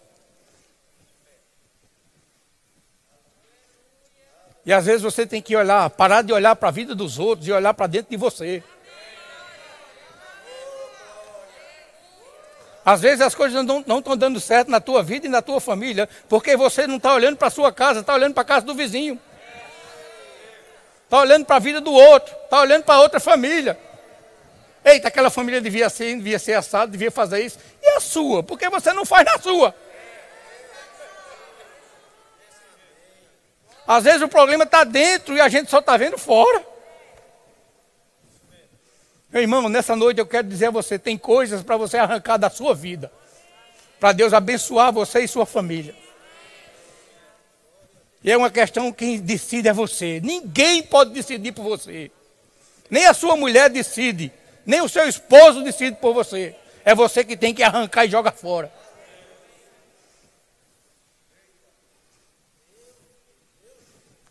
E 4.69 4.71
às 4.71 4.85
vezes 4.85 5.01
você 5.01 5.25
tem 5.25 5.41
que 5.41 5.55
olhar, 5.55 5.89
parar 5.89 6.21
de 6.21 6.31
olhar 6.31 6.55
para 6.55 6.69
a 6.69 6.71
vida 6.71 6.93
dos 6.93 7.17
outros 7.17 7.47
e 7.47 7.51
olhar 7.51 7.73
para 7.73 7.87
dentro 7.87 8.11
de 8.11 8.15
você. 8.15 8.61
Às 12.85 13.01
vezes 13.01 13.21
as 13.21 13.33
coisas 13.33 13.65
não 13.65 13.79
estão 13.97 14.15
dando 14.15 14.39
certo 14.39 14.69
na 14.69 14.79
tua 14.79 15.01
vida 15.01 15.25
e 15.25 15.29
na 15.29 15.41
tua 15.41 15.59
família, 15.59 16.07
porque 16.27 16.55
você 16.55 16.85
não 16.85 16.97
está 16.97 17.15
olhando 17.15 17.35
para 17.35 17.47
a 17.47 17.49
sua 17.49 17.71
casa, 17.71 18.01
está 18.01 18.13
olhando 18.13 18.35
para 18.35 18.43
a 18.43 18.45
casa 18.45 18.63
do 18.63 18.75
vizinho. 18.75 19.19
Está 21.05 21.17
olhando 21.17 21.47
para 21.47 21.55
a 21.55 21.59
vida 21.59 21.81
do 21.81 21.91
outro, 21.91 22.35
está 22.43 22.61
olhando 22.61 22.83
para 22.83 23.01
outra 23.01 23.19
família. 23.19 23.75
Eita, 24.85 25.07
aquela 25.07 25.31
família 25.31 25.59
devia 25.59 25.89
ser, 25.89 26.15
devia 26.15 26.37
ser 26.37 26.53
assado, 26.53 26.91
devia 26.91 27.09
fazer 27.09 27.43
isso. 27.43 27.57
E 27.81 27.87
a 27.97 27.99
sua? 27.99 28.43
Por 28.43 28.59
que 28.59 28.69
você 28.69 28.93
não 28.93 29.03
faz 29.03 29.25
na 29.25 29.39
sua? 29.39 29.73
Às 33.89 34.03
vezes 34.03 34.21
o 34.21 34.27
problema 34.27 34.65
está 34.65 34.83
dentro 34.83 35.35
e 35.35 35.41
a 35.41 35.49
gente 35.49 35.71
só 35.71 35.79
está 35.79 35.97
vendo 35.97 36.15
fora. 36.15 36.63
Meu 39.31 39.41
irmão, 39.41 39.67
nessa 39.67 39.95
noite 39.95 40.19
eu 40.19 40.27
quero 40.27 40.47
dizer 40.47 40.67
a 40.67 40.71
você: 40.71 40.99
tem 40.99 41.17
coisas 41.17 41.63
para 41.63 41.75
você 41.75 41.97
arrancar 41.97 42.37
da 42.37 42.51
sua 42.51 42.75
vida, 42.75 43.11
para 43.99 44.11
Deus 44.11 44.31
abençoar 44.31 44.93
você 44.93 45.21
e 45.21 45.27
sua 45.27 45.43
família. 45.43 45.95
E 48.23 48.31
é 48.31 48.37
uma 48.37 48.51
questão 48.51 48.91
quem 48.91 49.19
decide 49.19 49.69
é 49.69 49.73
você. 49.73 50.21
Ninguém 50.23 50.83
pode 50.83 51.09
decidir 51.09 51.53
por 51.53 51.63
você. 51.63 52.11
Nem 52.91 53.07
a 53.07 53.13
sua 53.15 53.35
mulher 53.35 53.71
decide 53.71 54.31
nem 54.67 54.81
o 54.81 54.87
seu 54.87 55.09
esposo 55.09 55.63
decide 55.63 55.95
por 55.95 56.13
você. 56.13 56.55
É 56.85 56.93
você 56.93 57.23
que 57.23 57.35
tem 57.35 57.55
que 57.55 57.63
arrancar 57.63 58.05
e 58.05 58.09
joga 58.11 58.29
fora. 58.29 58.71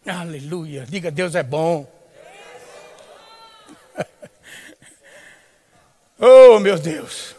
Aleluia. 0.08 0.86
Diga, 0.88 1.10
Deus 1.10 1.34
é 1.34 1.42
bom. 1.42 1.86
oh, 6.18 6.58
meu 6.58 6.78
Deus. 6.78 7.36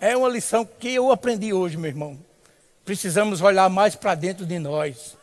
É 0.00 0.16
uma 0.16 0.28
lição 0.28 0.64
que 0.64 0.94
eu 0.94 1.10
aprendi 1.10 1.52
hoje, 1.52 1.76
meu 1.76 1.88
irmão. 1.88 2.16
Precisamos 2.84 3.40
olhar 3.40 3.68
mais 3.68 3.96
para 3.96 4.14
dentro 4.14 4.46
de 4.46 4.60
nós. 4.60 5.16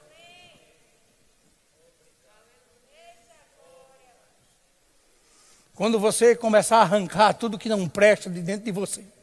Quando 5.74 5.98
você 5.98 6.36
começar 6.36 6.80
a 6.80 6.82
arrancar 6.82 7.34
tudo 7.34 7.58
que 7.58 7.70
não 7.70 7.88
presta 7.88 8.30
de 8.30 8.42
dentro 8.42 8.66
de 8.66 8.74
você. 8.74 9.15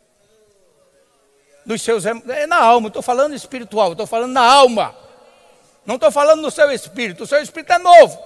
Dos 1.64 1.80
seus 1.82 2.04
é 2.04 2.46
na 2.46 2.56
alma, 2.56 2.88
estou 2.88 3.02
falando 3.02 3.34
espiritual, 3.34 3.92
estou 3.92 4.06
falando 4.06 4.32
na 4.32 4.42
alma. 4.42 4.94
Não 5.86 5.96
estou 5.96 6.10
falando 6.10 6.42
no 6.42 6.50
seu 6.50 6.70
espírito, 6.70 7.24
o 7.24 7.26
seu 7.26 7.40
espírito 7.42 7.72
é 7.72 7.78
novo. 7.78 8.18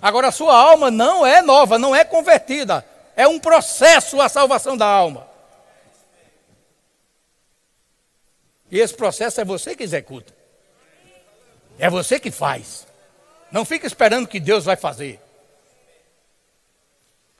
Agora 0.00 0.28
a 0.28 0.32
sua 0.32 0.56
alma 0.56 0.90
não 0.90 1.24
é 1.24 1.42
nova, 1.42 1.78
não 1.78 1.94
é 1.94 2.04
convertida. 2.04 2.84
É 3.14 3.26
um 3.28 3.38
processo 3.38 4.20
a 4.20 4.28
salvação 4.28 4.76
da 4.76 4.86
alma. 4.86 5.28
E 8.70 8.80
esse 8.80 8.94
processo 8.94 9.40
é 9.40 9.44
você 9.44 9.76
que 9.76 9.82
executa. 9.82 10.34
É 11.78 11.90
você 11.90 12.18
que 12.18 12.30
faz. 12.30 12.86
Não 13.50 13.64
fica 13.64 13.86
esperando 13.86 14.26
que 14.26 14.40
Deus 14.40 14.64
vai 14.64 14.76
fazer. 14.76 15.20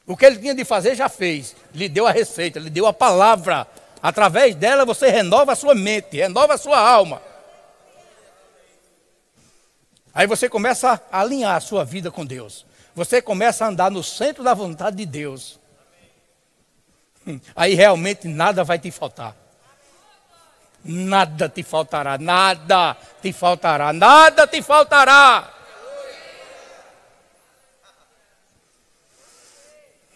O 0.07 0.16
que 0.16 0.26
ele 0.26 0.38
tinha 0.38 0.55
de 0.55 0.64
fazer 0.64 0.94
já 0.94 1.09
fez. 1.09 1.57
Lhe 1.74 1.88
deu 1.88 2.07
a 2.07 2.12
receita, 2.12 2.61
lhe 2.61 2.70
deu 2.70 2.87
a 2.87 2.92
palavra. 2.92 3.66
Através 4.03 4.57
dela 4.57 4.85
você 4.85 5.09
renova 5.11 5.53
a 5.53 5.57
sua 5.57 5.77
mente, 5.77 6.17
renova 6.17 6.55
a 6.55 6.59
sua 6.59 6.77
alma. 6.77 7.23
Aí 10.12 10.27
você 10.27 10.49
começa 10.49 11.01
a 11.11 11.21
alinhar 11.21 11.55
a 11.55 11.61
sua 11.61 11.85
vida 11.85 12.11
com 12.11 12.27
Deus. 12.27 12.67
Você 12.97 13.23
começa 13.23 13.65
a 13.65 13.69
andar 13.69 13.91
no 13.93 14.03
centro 14.03 14.43
da 14.43 14.53
vontade 14.55 14.97
de 14.97 15.07
Deus. 15.07 15.59
Hum, 17.25 17.41
aí 17.55 17.75
realmente 17.75 18.27
nada 18.27 18.65
vai 18.65 18.79
te 18.79 18.91
faltar. 18.91 19.37
Nada 20.85 21.49
te 21.49 21.62
faltará, 21.62 22.19
nada 22.19 22.97
te 23.23 23.33
faltará, 23.33 23.93
nada 23.93 24.49
te 24.49 24.61
faltará. 24.61 25.49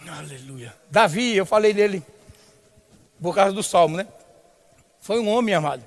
Aleluia. 0.08 0.74
Davi, 0.90 1.36
eu 1.36 1.46
falei 1.46 1.72
dele 1.72 2.04
por 3.20 3.34
causa 3.34 3.52
do 3.52 3.62
salmo, 3.62 3.96
né? 3.96 4.06
Foi 5.00 5.18
um 5.18 5.28
homem 5.28 5.54
amado. 5.54 5.84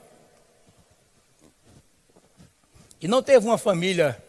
E 3.02 3.08
não 3.08 3.22
teve 3.22 3.46
uma 3.46 3.58
família 3.58 4.22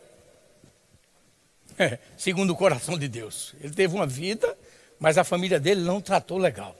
segundo 2.17 2.51
o 2.51 2.57
coração 2.57 2.99
de 2.99 3.09
Deus. 3.09 3.55
Ele 3.61 3.75
teve 3.75 3.95
uma 3.95 4.07
vida, 4.07 4.57
mas 4.99 5.19
a 5.19 5.25
família 5.25 5.59
dele 5.59 5.81
não 5.81 6.01
tratou 6.01 6.39
legal. 6.39 6.77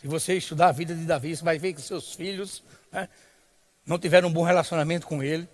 Se 0.00 0.06
você 0.06 0.34
estudar 0.34 0.68
a 0.68 0.72
vida 0.72 0.94
de 0.94 1.04
Davi, 1.04 1.36
você 1.36 1.44
vai 1.44 1.58
ver 1.58 1.74
que 1.74 1.82
seus 1.82 2.14
filhos 2.14 2.62
né, 2.90 3.08
não 3.86 3.98
tiveram 3.98 4.28
um 4.28 4.32
bom 4.32 4.42
relacionamento 4.42 5.06
com 5.06 5.22
ele. 5.22 5.48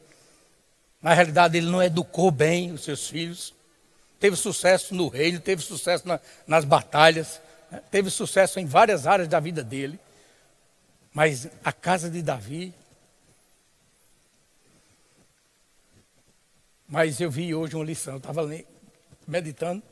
Na 1.00 1.12
realidade, 1.12 1.56
ele 1.56 1.70
não 1.70 1.82
educou 1.82 2.30
bem 2.30 2.72
os 2.72 2.84
seus 2.84 3.08
filhos 3.08 3.54
teve 4.24 4.36
sucesso 4.36 4.94
no 4.94 5.08
reino, 5.08 5.38
teve 5.38 5.62
sucesso 5.62 6.08
na, 6.08 6.18
nas 6.46 6.64
batalhas? 6.64 7.42
Teve 7.90 8.10
sucesso 8.10 8.60
em 8.60 8.66
várias 8.66 9.06
áreas 9.06 9.28
da 9.28 9.40
vida 9.40 9.62
dele. 9.62 9.98
Mas 11.12 11.48
a 11.64 11.72
casa 11.72 12.10
de 12.10 12.22
Davi. 12.22 12.74
Mas 16.88 17.20
eu 17.20 17.30
vi 17.30 17.54
hoje 17.54 17.76
uma 17.76 17.84
lição, 17.84 18.14
eu 18.14 18.18
estava 18.18 18.48
meditando, 19.26 19.82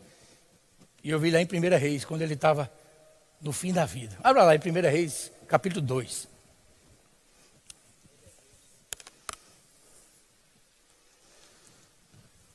e 1.03 1.11
eu 1.11 1.18
vi 1.18 1.30
lá 1.30 1.41
em 1.41 1.47
1 1.47 1.78
Reis, 1.78 2.05
quando 2.05 2.22
ele 2.22 2.35
estava 2.35 2.70
no 3.41 3.53
fim 3.53 3.72
da 3.72 3.85
vida. 3.85 4.16
Abra 4.22 4.45
lá 4.45 4.55
em 4.55 4.59
1 4.59 4.91
Reis, 4.91 5.33
capítulo 5.49 5.85
2. 5.85 6.28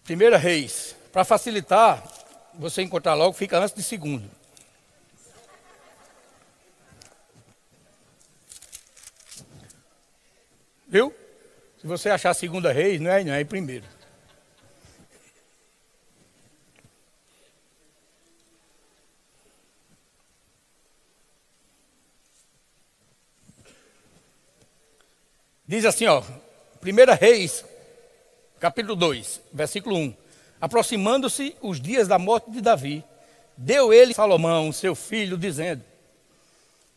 Primeira 0.03 0.38
Reis, 0.38 0.95
para 1.11 1.25
facilitar, 1.25 2.01
você 2.53 2.82
encontrar 2.82 3.15
logo, 3.15 3.34
fica 3.34 3.59
antes 3.59 3.75
de 3.75 3.84
segundo. 3.84 4.30
Viu? 10.98 11.14
Se 11.80 11.86
você 11.86 12.10
achar 12.10 12.34
segunda 12.34 12.72
reis, 12.72 13.00
não 13.00 13.12
é, 13.12 13.24
não 13.24 13.32
é 13.32 13.43
primeiro. 13.43 13.86
Diz 25.68 25.86
assim, 25.86 26.08
ó, 26.08 26.24
Primeira 26.82 27.14
Reis, 27.14 27.64
capítulo 28.60 28.95
2, 28.95 29.41
versículo 29.54 29.98
1. 29.98 30.16
aproximando-se 30.60 31.56
os 31.62 31.80
dias 31.80 32.08
da 32.08 32.18
morte 32.18 32.50
de 32.50 32.60
Davi, 32.60 33.04
deu 33.56 33.93
ele 33.93 34.16
Salomão, 34.16 34.72
seu 34.72 34.95
filho, 34.95 35.38
dizendo: 35.38 35.84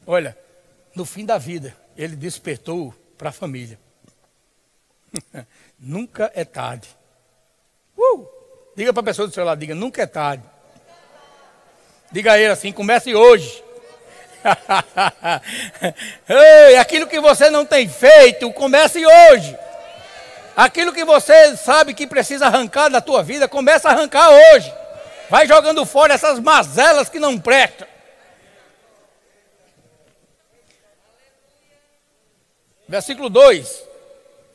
Olha, 0.07 0.39
no 0.95 1.05
fim 1.05 1.27
da 1.27 1.37
vida, 1.37 1.77
ele 1.99 2.17
despertou 2.17 2.95
para 3.19 3.29
a 3.29 3.33
família. 3.33 3.79
nunca 5.79 6.31
é 6.35 6.45
tarde. 6.45 6.89
Uh! 7.97 8.27
Diga 8.77 8.93
para 8.93 9.01
a 9.01 9.05
pessoa 9.05 9.29
do 9.29 9.35
seu 9.35 9.45
lado, 9.45 9.59
diga, 9.59 9.75
nunca 9.75 10.03
é 10.03 10.07
tarde. 10.07 10.45
Diga 12.11 12.33
a 12.33 12.39
ele 12.39 12.53
assim, 12.53 12.73
comece 12.73 13.15
hoje. 13.15 13.63
Ei, 16.29 16.77
aquilo 16.77 17.07
que 17.07 17.21
você 17.21 17.51
não 17.51 17.65
tem 17.65 17.89
feito, 17.89 18.53
comece 18.53 19.05
hoje. 19.05 19.57
Aquilo 20.57 20.93
que 20.93 21.05
você 21.05 21.57
sabe 21.57 21.95
que 21.95 22.07
precisa 22.07 22.47
arrancar 22.47 22.89
da 22.89 23.01
tua 23.01 23.23
vida, 23.23 23.49
comece 23.49 23.87
a 23.87 23.91
arrancar 23.91 24.31
hoje. 24.31 24.73
Vai 25.29 25.47
jogando 25.47 25.87
fora 25.87 26.15
essas 26.15 26.41
mazelas 26.41 27.09
que 27.09 27.21
não 27.21 27.39
prestam. 27.39 27.87
Versículo 32.89 33.31
2: 33.31 33.90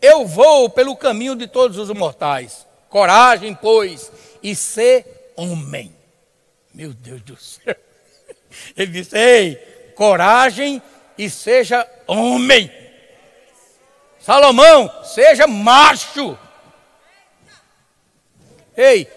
Eu 0.05 0.27
vou 0.27 0.69
pelo 0.69 0.95
caminho 0.95 1.35
de 1.35 1.47
todos 1.47 1.79
os 1.79 1.89
mortais. 1.89 2.67
Coragem, 2.89 3.55
pois, 3.59 4.11
e 4.43 4.55
ser 4.55 5.33
homem. 5.35 5.95
Meu 6.71 6.93
Deus 6.93 7.21
do 7.23 7.35
céu. 7.35 7.75
Ele 8.77 8.91
disse: 8.91 9.17
Ei, 9.17 9.55
coragem 9.95 10.79
e 11.17 11.27
seja 11.27 11.89
homem. 12.05 12.71
Salomão, 14.19 14.91
seja 15.03 15.47
macho. 15.47 16.37
Ei, 18.77 19.07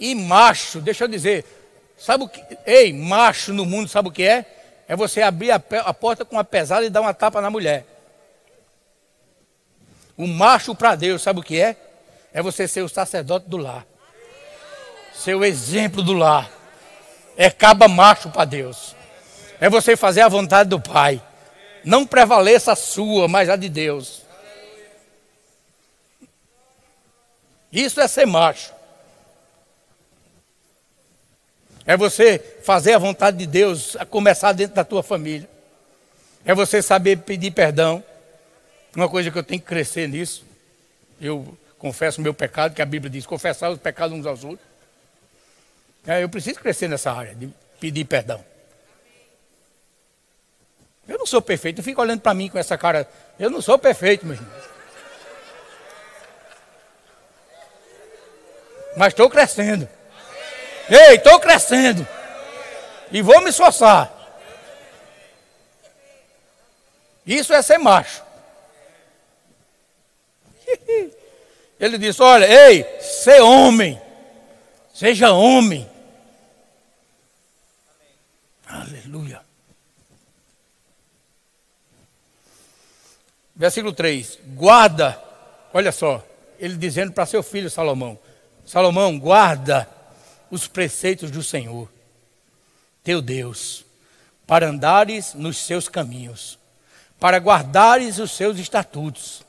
e 0.00 0.14
macho, 0.14 0.80
deixa 0.80 1.04
eu 1.04 1.08
dizer, 1.08 1.44
sabe 1.98 2.24
o 2.24 2.28
que? 2.28 2.42
Ei, 2.64 2.92
macho 2.92 3.52
no 3.52 3.66
mundo, 3.66 3.88
sabe 3.88 4.08
o 4.08 4.12
que 4.12 4.22
é? 4.22 4.46
É 4.86 4.96
você 4.96 5.20
abrir 5.20 5.50
a, 5.50 5.60
a 5.84 5.92
porta 5.92 6.24
com 6.24 6.36
uma 6.36 6.44
pesada 6.44 6.86
e 6.86 6.90
dar 6.90 7.02
uma 7.02 7.12
tapa 7.12 7.42
na 7.42 7.50
mulher. 7.50 7.84
O 10.18 10.26
macho 10.26 10.74
para 10.74 10.96
Deus, 10.96 11.22
sabe 11.22 11.38
o 11.38 11.42
que 11.44 11.60
é? 11.60 11.76
É 12.32 12.42
você 12.42 12.66
ser 12.66 12.82
o 12.82 12.88
sacerdote 12.88 13.48
do 13.48 13.56
lar. 13.56 13.86
Ser 15.14 15.36
o 15.36 15.44
exemplo 15.44 16.02
do 16.02 16.12
lar. 16.12 16.50
É 17.36 17.48
caba 17.48 17.86
macho 17.86 18.28
para 18.28 18.44
Deus. 18.44 18.96
É 19.60 19.70
você 19.70 19.96
fazer 19.96 20.22
a 20.22 20.28
vontade 20.28 20.68
do 20.68 20.80
Pai. 20.80 21.22
Não 21.84 22.04
prevaleça 22.04 22.72
a 22.72 22.76
sua, 22.76 23.28
mas 23.28 23.48
a 23.48 23.54
de 23.54 23.68
Deus. 23.68 24.22
Isso 27.72 28.00
é 28.00 28.08
ser 28.08 28.26
macho. 28.26 28.72
É 31.86 31.96
você 31.96 32.38
fazer 32.64 32.94
a 32.94 32.98
vontade 32.98 33.38
de 33.38 33.46
Deus, 33.46 33.96
a 33.96 34.04
começar 34.04 34.52
dentro 34.52 34.74
da 34.74 34.84
tua 34.84 35.02
família. 35.02 35.48
É 36.44 36.54
você 36.54 36.82
saber 36.82 37.18
pedir 37.18 37.52
perdão. 37.52 38.02
Uma 38.98 39.08
coisa 39.08 39.30
que 39.30 39.38
eu 39.38 39.44
tenho 39.44 39.60
que 39.60 39.66
crescer 39.68 40.08
nisso. 40.08 40.44
Eu 41.20 41.56
confesso 41.78 42.20
o 42.20 42.20
meu 42.20 42.34
pecado, 42.34 42.74
que 42.74 42.82
a 42.82 42.84
Bíblia 42.84 43.08
diz, 43.08 43.24
confessar 43.24 43.70
os 43.70 43.78
pecados 43.78 44.18
uns 44.18 44.26
aos 44.26 44.42
outros. 44.42 44.66
É, 46.04 46.24
eu 46.24 46.28
preciso 46.28 46.58
crescer 46.58 46.88
nessa 46.88 47.12
área 47.12 47.32
de 47.32 47.48
pedir 47.78 48.04
perdão. 48.06 48.44
Eu 51.06 51.16
não 51.16 51.26
sou 51.26 51.40
perfeito, 51.40 51.76
não 51.76 51.84
fica 51.84 52.00
olhando 52.00 52.20
para 52.22 52.34
mim 52.34 52.48
com 52.48 52.58
essa 52.58 52.76
cara. 52.76 53.08
Eu 53.38 53.48
não 53.50 53.62
sou 53.62 53.78
perfeito, 53.78 54.26
meu 54.26 54.34
irmão. 54.34 54.50
Mas 58.96 59.12
estou 59.12 59.30
crescendo. 59.30 59.88
Ei, 60.90 61.14
estou 61.14 61.38
crescendo. 61.38 62.04
E 63.12 63.22
vou 63.22 63.40
me 63.42 63.50
esforçar. 63.50 64.12
Isso 67.24 67.54
é 67.54 67.62
ser 67.62 67.78
macho. 67.78 68.26
Ele 71.78 71.98
disse: 71.98 72.22
Olha, 72.22 72.46
ei, 72.46 72.84
ser 73.00 73.40
homem. 73.40 74.00
Seja 74.92 75.32
homem. 75.32 75.88
Aleluia. 78.66 79.40
Versículo 83.54 83.92
3: 83.92 84.38
Guarda, 84.54 85.22
olha 85.72 85.92
só, 85.92 86.24
ele 86.58 86.76
dizendo 86.76 87.12
para 87.12 87.26
seu 87.26 87.42
filho 87.42 87.70
Salomão: 87.70 88.18
Salomão, 88.64 89.18
guarda 89.18 89.88
os 90.50 90.66
preceitos 90.66 91.30
do 91.30 91.42
Senhor, 91.42 91.88
teu 93.04 93.22
Deus, 93.22 93.84
para 94.46 94.68
andares 94.68 95.34
nos 95.34 95.58
seus 95.58 95.88
caminhos, 95.88 96.58
para 97.20 97.38
guardares 97.38 98.18
os 98.18 98.32
seus 98.32 98.58
estatutos 98.58 99.46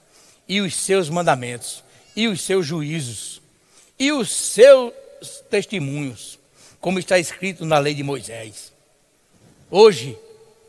e 0.50 0.60
os 0.60 0.76
seus 0.76 1.10
mandamentos 1.10 1.84
e 2.16 2.28
os 2.28 2.42
seus 2.42 2.66
juízos 2.66 3.40
e 4.00 4.12
os 4.12 4.32
seus 4.32 4.94
testemunhos, 5.50 6.40
como 6.80 6.98
está 6.98 7.20
escrito 7.20 7.66
na 7.66 7.78
lei 7.78 7.94
de 7.94 8.02
Moisés. 8.02 8.72
Hoje, 9.70 10.18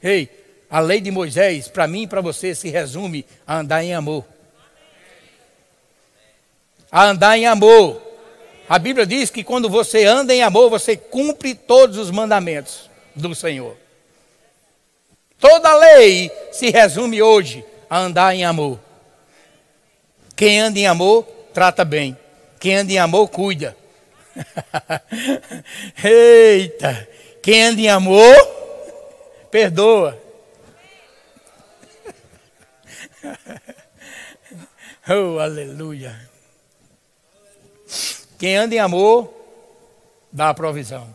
ei, 0.03 0.29
a 0.69 0.81
lei 0.81 1.01
de 1.01 1.11
Moisés, 1.11 1.69
para 1.69 1.87
mim 1.87 2.03
e 2.03 2.07
para 2.07 2.21
você, 2.21 2.55
se 2.55 2.69
resume 2.69 3.25
a 3.47 3.59
andar 3.59 3.85
em 3.85 3.95
amor. 3.95 4.25
A 6.91 7.05
andar 7.05 7.39
em 7.39 7.47
amor. 7.47 8.03
A 8.69 8.79
Bíblia 8.79 9.07
diz 9.07 9.31
que 9.31 9.45
quando 9.45 9.71
você 9.71 10.05
anda 10.05 10.35
em 10.35 10.43
amor, 10.43 10.69
você 10.69 10.97
cumpre 10.97 11.55
todos 11.55 11.97
os 11.97 12.11
mandamentos 12.11 12.91
do 13.15 13.35
Senhor. 13.35 13.77
Toda 15.39 15.77
lei 15.77 16.31
se 16.53 16.71
resume 16.71 17.23
hoje 17.23 17.65
a 17.89 17.99
andar 17.99 18.35
em 18.35 18.45
amor. 18.45 18.79
Quem 20.41 20.59
anda 20.59 20.79
em 20.79 20.87
amor, 20.87 21.25
trata 21.53 21.85
bem. 21.85 22.17
Quem 22.59 22.77
anda 22.77 22.91
em 22.91 22.99
amor, 22.99 23.29
cuida. 23.29 23.77
Eita! 26.03 27.07
Quem 27.43 27.63
anda 27.63 27.79
em 27.79 27.91
amor, 27.91 28.35
perdoa. 29.51 30.19
oh, 35.11 35.39
aleluia. 35.39 36.19
Quem 38.39 38.57
anda 38.57 38.75
em 38.75 38.79
amor, 38.79 39.31
dá 40.33 40.49
a 40.49 40.55
provisão. 40.55 41.15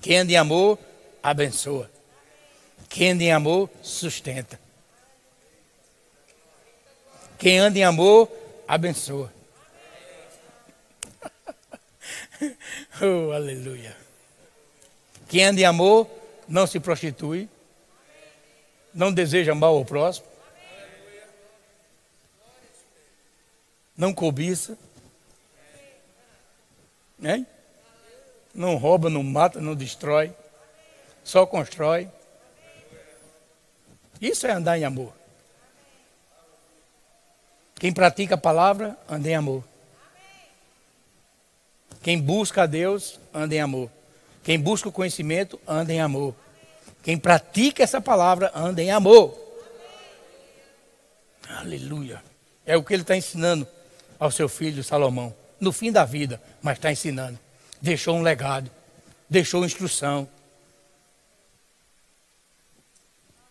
Quem 0.00 0.18
anda 0.18 0.32
em 0.32 0.36
amor, 0.36 0.76
abençoa. 1.22 1.88
Quem 2.88 3.12
anda 3.12 3.22
em 3.22 3.30
amor, 3.30 3.70
sustenta. 3.80 4.61
Quem 7.42 7.58
anda 7.58 7.76
em 7.76 7.82
amor, 7.82 8.30
abençoa. 8.68 9.32
oh, 13.02 13.32
aleluia. 13.32 13.96
Quem 15.28 15.42
anda 15.42 15.60
em 15.60 15.64
amor, 15.64 16.08
não 16.46 16.68
se 16.68 16.78
prostitui. 16.78 17.48
Não 18.94 19.12
deseja 19.12 19.56
mal 19.56 19.76
ao 19.76 19.84
próximo. 19.84 20.24
Não 23.96 24.14
cobiça. 24.14 24.78
Hein? 27.20 27.44
Não 28.54 28.76
rouba, 28.76 29.10
não 29.10 29.24
mata, 29.24 29.60
não 29.60 29.74
destrói, 29.74 30.32
só 31.24 31.44
constrói. 31.44 32.08
Isso 34.20 34.46
é 34.46 34.52
andar 34.52 34.78
em 34.78 34.84
amor. 34.84 35.21
Quem 37.82 37.92
pratica 37.92 38.36
a 38.36 38.38
palavra, 38.38 38.96
anda 39.10 39.28
em 39.28 39.34
amor. 39.34 39.64
Quem 42.00 42.16
busca 42.16 42.62
a 42.62 42.66
Deus, 42.66 43.18
anda 43.34 43.56
em 43.56 43.60
amor. 43.60 43.90
Quem 44.44 44.56
busca 44.56 44.88
o 44.88 44.92
conhecimento, 44.92 45.60
anda 45.66 45.92
em 45.92 46.00
amor. 46.00 46.32
Quem 47.02 47.18
pratica 47.18 47.82
essa 47.82 48.00
palavra, 48.00 48.52
anda 48.54 48.80
em 48.80 48.92
amor. 48.92 49.36
Aleluia. 51.48 52.22
É 52.64 52.76
o 52.76 52.84
que 52.84 52.94
ele 52.94 53.02
está 53.02 53.16
ensinando 53.16 53.66
ao 54.16 54.30
seu 54.30 54.48
filho 54.48 54.84
Salomão 54.84 55.34
no 55.58 55.72
fim 55.72 55.90
da 55.90 56.04
vida, 56.04 56.40
mas 56.62 56.78
está 56.78 56.92
ensinando. 56.92 57.36
Deixou 57.80 58.14
um 58.14 58.22
legado, 58.22 58.70
deixou 59.28 59.64
instrução. 59.64 60.28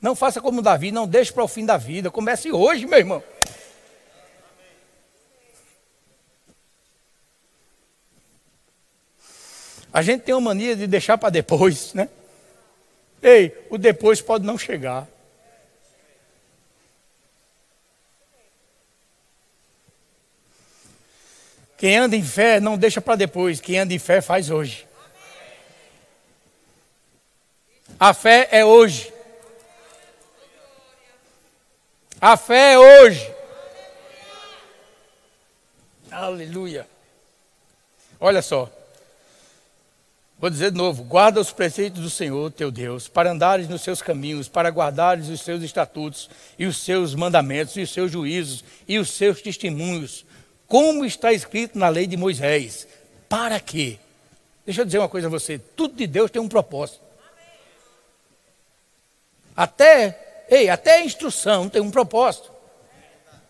Não 0.01 0.15
faça 0.15 0.39
como 0.39 0.61
Davi, 0.61 0.89
não 0.89 1.05
deixe 1.05 1.33
para 1.33 1.43
o 1.43 1.49
fim 1.49 1.65
da 1.65 1.75
vida. 1.75 2.09
Comece 2.09 2.49
hoje, 2.49 2.87
meu 2.87 2.97
irmão. 2.97 3.21
A 9.93 10.01
gente 10.01 10.21
tem 10.21 10.33
uma 10.33 10.41
mania 10.41 10.75
de 10.75 10.87
deixar 10.87 11.17
para 11.17 11.29
depois, 11.29 11.93
né? 11.93 12.07
Ei, 13.21 13.55
o 13.69 13.77
depois 13.77 14.21
pode 14.21 14.45
não 14.45 14.57
chegar. 14.57 15.07
Quem 21.77 21.97
anda 21.97 22.15
em 22.15 22.23
fé 22.23 22.59
não 22.59 22.77
deixa 22.77 23.01
para 23.01 23.15
depois, 23.15 23.59
quem 23.59 23.79
anda 23.79 23.93
em 23.93 23.99
fé 23.99 24.21
faz 24.21 24.49
hoje. 24.49 24.87
A 27.99 28.13
fé 28.13 28.47
é 28.51 28.63
hoje. 28.63 29.11
A 32.19 32.37
fé 32.37 32.73
é 32.73 32.79
hoje. 32.79 33.33
Aleluia. 36.11 36.87
Olha 38.19 38.41
só. 38.41 38.71
Vou 40.41 40.49
dizer 40.49 40.71
de 40.71 40.77
novo: 40.77 41.03
guarda 41.03 41.39
os 41.39 41.53
preceitos 41.53 42.01
do 42.01 42.09
Senhor 42.09 42.51
teu 42.51 42.71
Deus, 42.71 43.07
para 43.07 43.31
andares 43.31 43.69
nos 43.69 43.83
seus 43.83 44.01
caminhos, 44.01 44.49
para 44.49 44.69
guardares 44.69 45.29
os 45.29 45.41
seus 45.41 45.61
estatutos 45.61 46.27
e 46.57 46.65
os 46.65 46.83
seus 46.83 47.13
mandamentos 47.13 47.77
e 47.77 47.81
os 47.81 47.93
seus 47.93 48.11
juízos 48.11 48.63
e 48.87 48.97
os 48.97 49.11
seus 49.11 49.39
testemunhos, 49.39 50.25
como 50.67 51.05
está 51.05 51.31
escrito 51.31 51.77
na 51.77 51.89
lei 51.89 52.07
de 52.07 52.17
Moisés. 52.17 52.87
Para 53.29 53.59
quê? 53.59 53.99
Deixa 54.65 54.81
eu 54.81 54.85
dizer 54.85 54.97
uma 54.97 55.07
coisa 55.07 55.27
a 55.27 55.29
você: 55.29 55.59
tudo 55.59 55.93
de 55.93 56.07
Deus 56.07 56.31
tem 56.31 56.41
um 56.41 56.49
propósito. 56.49 57.01
Até, 59.55 60.45
ei, 60.49 60.69
até 60.69 60.95
a 60.95 61.05
instrução 61.05 61.69
tem 61.69 61.83
um 61.83 61.91
propósito. 61.91 62.51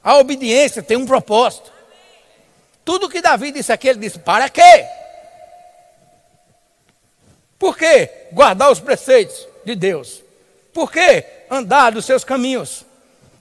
A 0.04 0.18
obediência 0.18 0.84
tem 0.84 0.98
um 0.98 1.06
propósito. 1.06 1.72
Tudo 2.84 3.08
que 3.08 3.22
Davi 3.22 3.54
disse 3.54 3.72
aqui, 3.72 3.88
ele 3.88 4.00
disse: 4.00 4.20
para 4.20 4.50
quê? 4.50 5.01
Por 7.62 7.78
que 7.78 8.10
guardar 8.32 8.72
os 8.72 8.80
preceitos 8.80 9.48
de 9.64 9.76
Deus? 9.76 10.24
Por 10.74 10.92
que 10.92 11.24
andar 11.48 11.92
dos 11.92 12.06
seus 12.06 12.24
caminhos? 12.24 12.84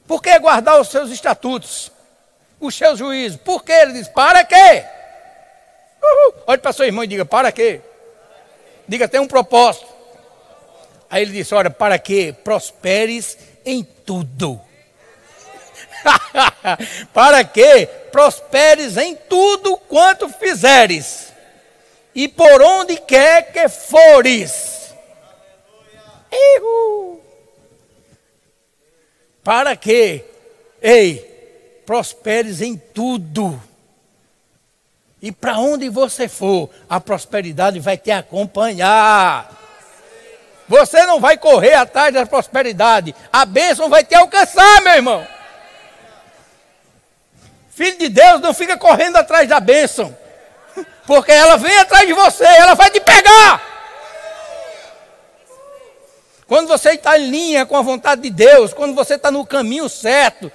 Por 0.07 0.23
que 0.23 0.39
guardar 0.39 0.79
os 0.79 0.89
seus 0.89 1.11
estatutos? 1.11 1.91
Os 2.61 2.75
seus 2.75 2.99
juízos? 2.99 3.41
Por 3.41 3.65
que? 3.65 3.73
Ele 3.73 3.95
diz: 3.95 4.09
para 4.09 4.45
quê? 4.45 4.85
Uhul. 6.03 6.35
Olhe 6.47 6.59
para 6.59 6.71
sua 6.71 6.85
irmã 6.85 7.05
e 7.05 7.07
diga: 7.07 7.25
para 7.25 7.51
quê? 7.51 7.81
Diga: 8.87 9.09
tem 9.09 9.21
um 9.21 9.27
propósito. 9.27 9.87
Aí 11.09 11.23
ele 11.23 11.33
disse: 11.33 11.55
olha, 11.55 11.71
para 11.71 11.99
que 11.99 12.35
prosperes 12.45 13.39
em 13.65 13.83
tudo. 13.83 14.61
para 17.15 17.43
que 17.43 17.87
prosperes 18.13 18.99
em 18.99 19.17
tudo 19.17 19.79
quanto 19.79 20.29
fizeres, 20.29 21.30
e 22.15 22.29
por 22.29 22.63
onde 22.63 22.97
quer 22.97 23.53
que 23.53 23.69
fores. 23.69 24.95
Para 29.43 29.75
que, 29.77 30.25
ei, 30.81 31.83
prosperes 31.87 32.61
em 32.61 32.77
tudo. 32.77 33.61
E 35.23 35.31
para 35.31 35.59
onde 35.59 35.89
você 35.89 36.29
for, 36.29 36.71
a 36.89 37.01
prosperidade 37.01 37.79
vai 37.79 37.97
te 37.97 38.11
acompanhar. 38.11 39.59
Você 40.69 41.05
não 41.05 41.21
vai 41.21 41.37
correr 41.37 41.75
atrás 41.75 42.15
da 42.15 42.25
prosperidade, 42.25 43.15
a 43.33 43.45
bênção 43.45 43.89
vai 43.89 44.05
te 44.05 44.15
alcançar, 44.15 44.81
meu 44.83 44.95
irmão. 44.95 45.27
Filho 47.71 47.99
de 47.99 48.09
Deus 48.09 48.41
não 48.41 48.55
fica 48.55 48.77
correndo 48.77 49.17
atrás 49.17 49.49
da 49.49 49.59
bênção. 49.59 50.17
Porque 51.07 51.33
ela 51.33 51.57
vem 51.57 51.77
atrás 51.79 52.07
de 52.07 52.13
você, 52.13 52.45
ela 52.45 52.75
vai 52.75 52.91
te 52.91 53.01
pegar. 53.01 53.61
Quando 56.47 56.67
você 56.67 56.91
está 56.91 57.17
em 57.19 57.31
linha 57.31 57.65
com 57.65 57.77
a 57.77 57.83
vontade 57.83 58.23
de 58.23 58.31
Deus, 58.31 58.75
quando 58.75 58.95
você 58.95 59.15
está 59.15 59.31
no 59.31 59.47
caminho 59.47 59.89
certo, 59.89 60.51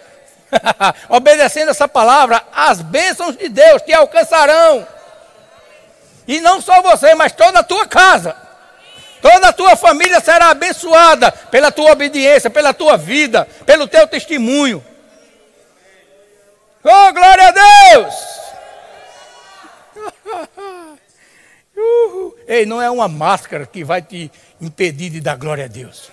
obedecendo 1.08 1.72
essa 1.72 1.88
palavra, 1.88 2.44
as 2.54 2.82
bênçãos 2.82 3.38
de 3.38 3.48
Deus 3.48 3.82
te 3.82 3.94
alcançarão. 3.94 4.86
E 6.28 6.42
não 6.42 6.60
só 6.60 6.82
você, 6.82 7.16
mas 7.16 7.32
toda 7.32 7.60
a 7.60 7.64
tua 7.64 7.88
casa. 7.88 8.36
Toda 9.22 9.48
a 9.48 9.54
tua 9.54 9.76
família 9.76 10.20
será 10.20 10.50
abençoada 10.50 11.32
pela 11.32 11.72
tua 11.72 11.92
obediência, 11.92 12.50
pela 12.50 12.74
tua 12.74 12.98
vida, 12.98 13.48
pelo 13.66 13.88
teu 13.88 14.06
testemunho. 14.08 14.86
Oh, 16.84 17.14
glória 17.14 17.48
a 17.48 17.52
Deus! 17.52 18.45
Ei, 22.48 22.66
não 22.66 22.82
é 22.82 22.90
uma 22.90 23.08
máscara 23.08 23.66
que 23.66 23.84
vai 23.84 24.02
te 24.02 24.32
impedir 24.62 25.10
de 25.10 25.20
dar 25.20 25.36
glória 25.36 25.66
a 25.66 25.68
Deus. 25.68 26.10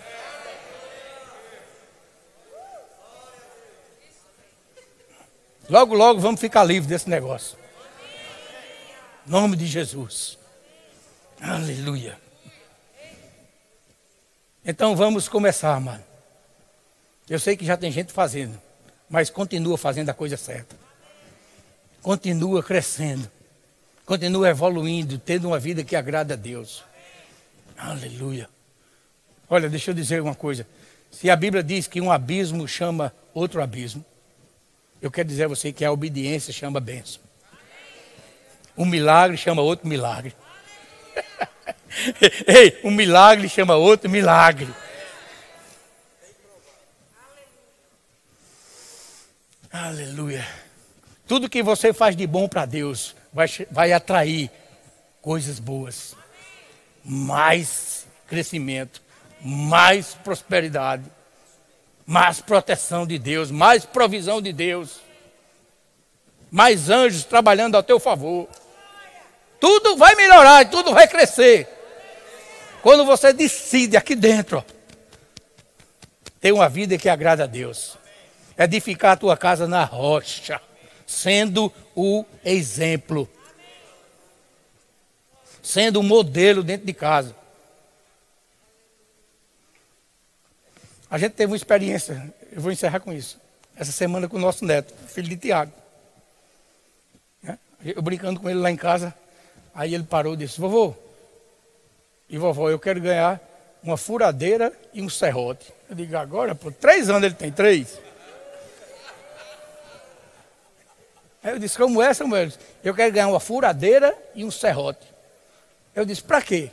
Logo, 5.68 5.94
logo 5.94 6.20
vamos 6.20 6.40
ficar 6.40 6.64
livres 6.64 6.88
desse 6.88 7.08
negócio. 7.08 7.56
Em 9.26 9.30
nome 9.30 9.56
de 9.56 9.66
Jesus. 9.66 10.36
Aleluia. 11.40 12.18
Então 14.64 14.96
vamos 14.96 15.28
começar, 15.28 15.80
mano. 15.80 16.02
Eu 17.28 17.38
sei 17.38 17.56
que 17.56 17.64
já 17.64 17.76
tem 17.76 17.92
gente 17.92 18.12
fazendo 18.12 18.60
mas 19.12 19.28
continua 19.28 19.76
fazendo 19.76 20.08
a 20.08 20.14
coisa 20.14 20.38
certa. 20.38 20.74
Continua 22.00 22.62
crescendo. 22.62 23.30
Continua 24.12 24.50
evoluindo, 24.50 25.18
tendo 25.18 25.48
uma 25.48 25.58
vida 25.58 25.82
que 25.82 25.96
agrada 25.96 26.34
a 26.34 26.36
Deus. 26.36 26.84
Aleluia. 27.78 28.46
Olha, 29.48 29.70
deixa 29.70 29.90
eu 29.90 29.94
dizer 29.94 30.20
uma 30.20 30.34
coisa. 30.34 30.66
Se 31.10 31.30
a 31.30 31.34
Bíblia 31.34 31.62
diz 31.62 31.86
que 31.86 31.98
um 31.98 32.12
abismo 32.12 32.68
chama 32.68 33.10
outro 33.32 33.62
abismo, 33.62 34.04
eu 35.00 35.10
quero 35.10 35.26
dizer 35.26 35.44
a 35.44 35.48
você 35.48 35.72
que 35.72 35.82
a 35.82 35.90
obediência 35.90 36.52
chama 36.52 36.78
bênção. 36.78 37.22
Um 38.76 38.84
milagre 38.84 39.38
chama 39.38 39.62
outro 39.62 39.88
milagre. 39.88 40.36
Ei, 42.46 42.78
um 42.84 42.90
milagre 42.90 43.48
chama 43.48 43.76
outro 43.76 44.10
milagre. 44.10 44.68
Aleluia. 49.72 50.46
Tudo 51.26 51.48
que 51.48 51.62
você 51.62 51.94
faz 51.94 52.14
de 52.14 52.26
bom 52.26 52.46
para 52.46 52.66
Deus 52.66 53.16
vai, 53.32 53.46
vai 53.70 53.92
atrair 53.92 54.50
coisas 55.20 55.58
boas. 55.58 56.14
Mais 57.04 58.06
crescimento, 58.26 59.02
mais 59.40 60.14
prosperidade, 60.14 61.04
mais 62.06 62.40
proteção 62.40 63.06
de 63.06 63.18
Deus, 63.18 63.50
mais 63.50 63.84
provisão 63.84 64.40
de 64.40 64.52
Deus, 64.52 65.00
mais 66.50 66.90
anjos 66.90 67.24
trabalhando 67.24 67.76
ao 67.76 67.82
teu 67.82 67.98
favor. 67.98 68.48
Tudo 69.58 69.96
vai 69.96 70.14
melhorar, 70.14 70.68
tudo 70.68 70.92
vai 70.92 71.08
crescer. 71.08 71.68
Quando 72.82 73.04
você 73.04 73.32
decide 73.32 73.96
aqui 73.96 74.14
dentro, 74.14 74.64
ter 76.40 76.52
uma 76.52 76.68
vida 76.68 76.98
que 76.98 77.08
agrada 77.08 77.44
a 77.44 77.46
Deus 77.46 77.96
edificar 78.58 79.12
a 79.12 79.16
tua 79.16 79.36
casa 79.36 79.66
na 79.66 79.84
rocha, 79.84 80.60
sendo 81.07 81.72
o 81.94 82.24
exemplo, 82.44 83.28
sendo 85.62 86.00
o 86.00 86.03
modelo 86.03 86.62
dentro 86.62 86.86
de 86.86 86.92
casa. 86.92 87.34
A 91.11 91.18
gente 91.18 91.32
teve 91.32 91.53
uma 91.53 91.57
experiência, 91.57 92.32
eu 92.50 92.61
vou 92.61 92.72
encerrar 92.72 93.00
com 93.00 93.12
isso, 93.12 93.38
essa 93.76 93.92
semana 93.92 94.28
com 94.28 94.36
o 94.36 94.40
nosso 94.40 94.64
neto, 94.64 94.94
filho 95.09 95.28
de 95.28 95.36
Tiago. 95.36 95.72
Né? 97.42 97.59
Eu 97.84 98.00
brincando 98.00 98.40
com 98.40 98.48
ele 98.48 98.59
lá 98.59 98.70
em 98.70 98.76
casa, 98.76 99.14
aí 99.74 99.94
ele 99.94 100.05
parou 100.05 100.34
e 100.34 100.38
disse: 100.38 100.61
Vovô, 100.61 100.94
e 102.30 102.38
vovó, 102.38 102.70
eu 102.70 102.78
quero 102.78 103.00
ganhar 103.00 103.40
uma 103.82 103.96
furadeira 103.96 104.72
e 104.94 105.03
um 105.03 105.09
serrote. 105.09 105.72
Eu 105.90 105.96
digo: 105.96 106.16
Agora, 106.16 106.55
por 106.55 106.72
três 106.72 107.11
anos 107.11 107.24
ele 107.24 107.34
tem 107.34 107.53
três. 107.53 107.98
Aí 111.43 111.51
eu 111.53 111.59
disse, 111.59 111.76
como 111.76 112.01
é, 112.01 112.14
Samuel? 112.14 112.53
Eu 112.84 112.95
quero 112.95 113.12
ganhar 113.12 113.26
uma 113.26 113.40
furadeira 113.40 114.16
e 114.34 114.45
um 114.45 114.51
serrote. 114.51 115.07
Eu 115.95 116.05
disse, 116.05 116.22
para 116.22 116.40
quê? 116.40 116.70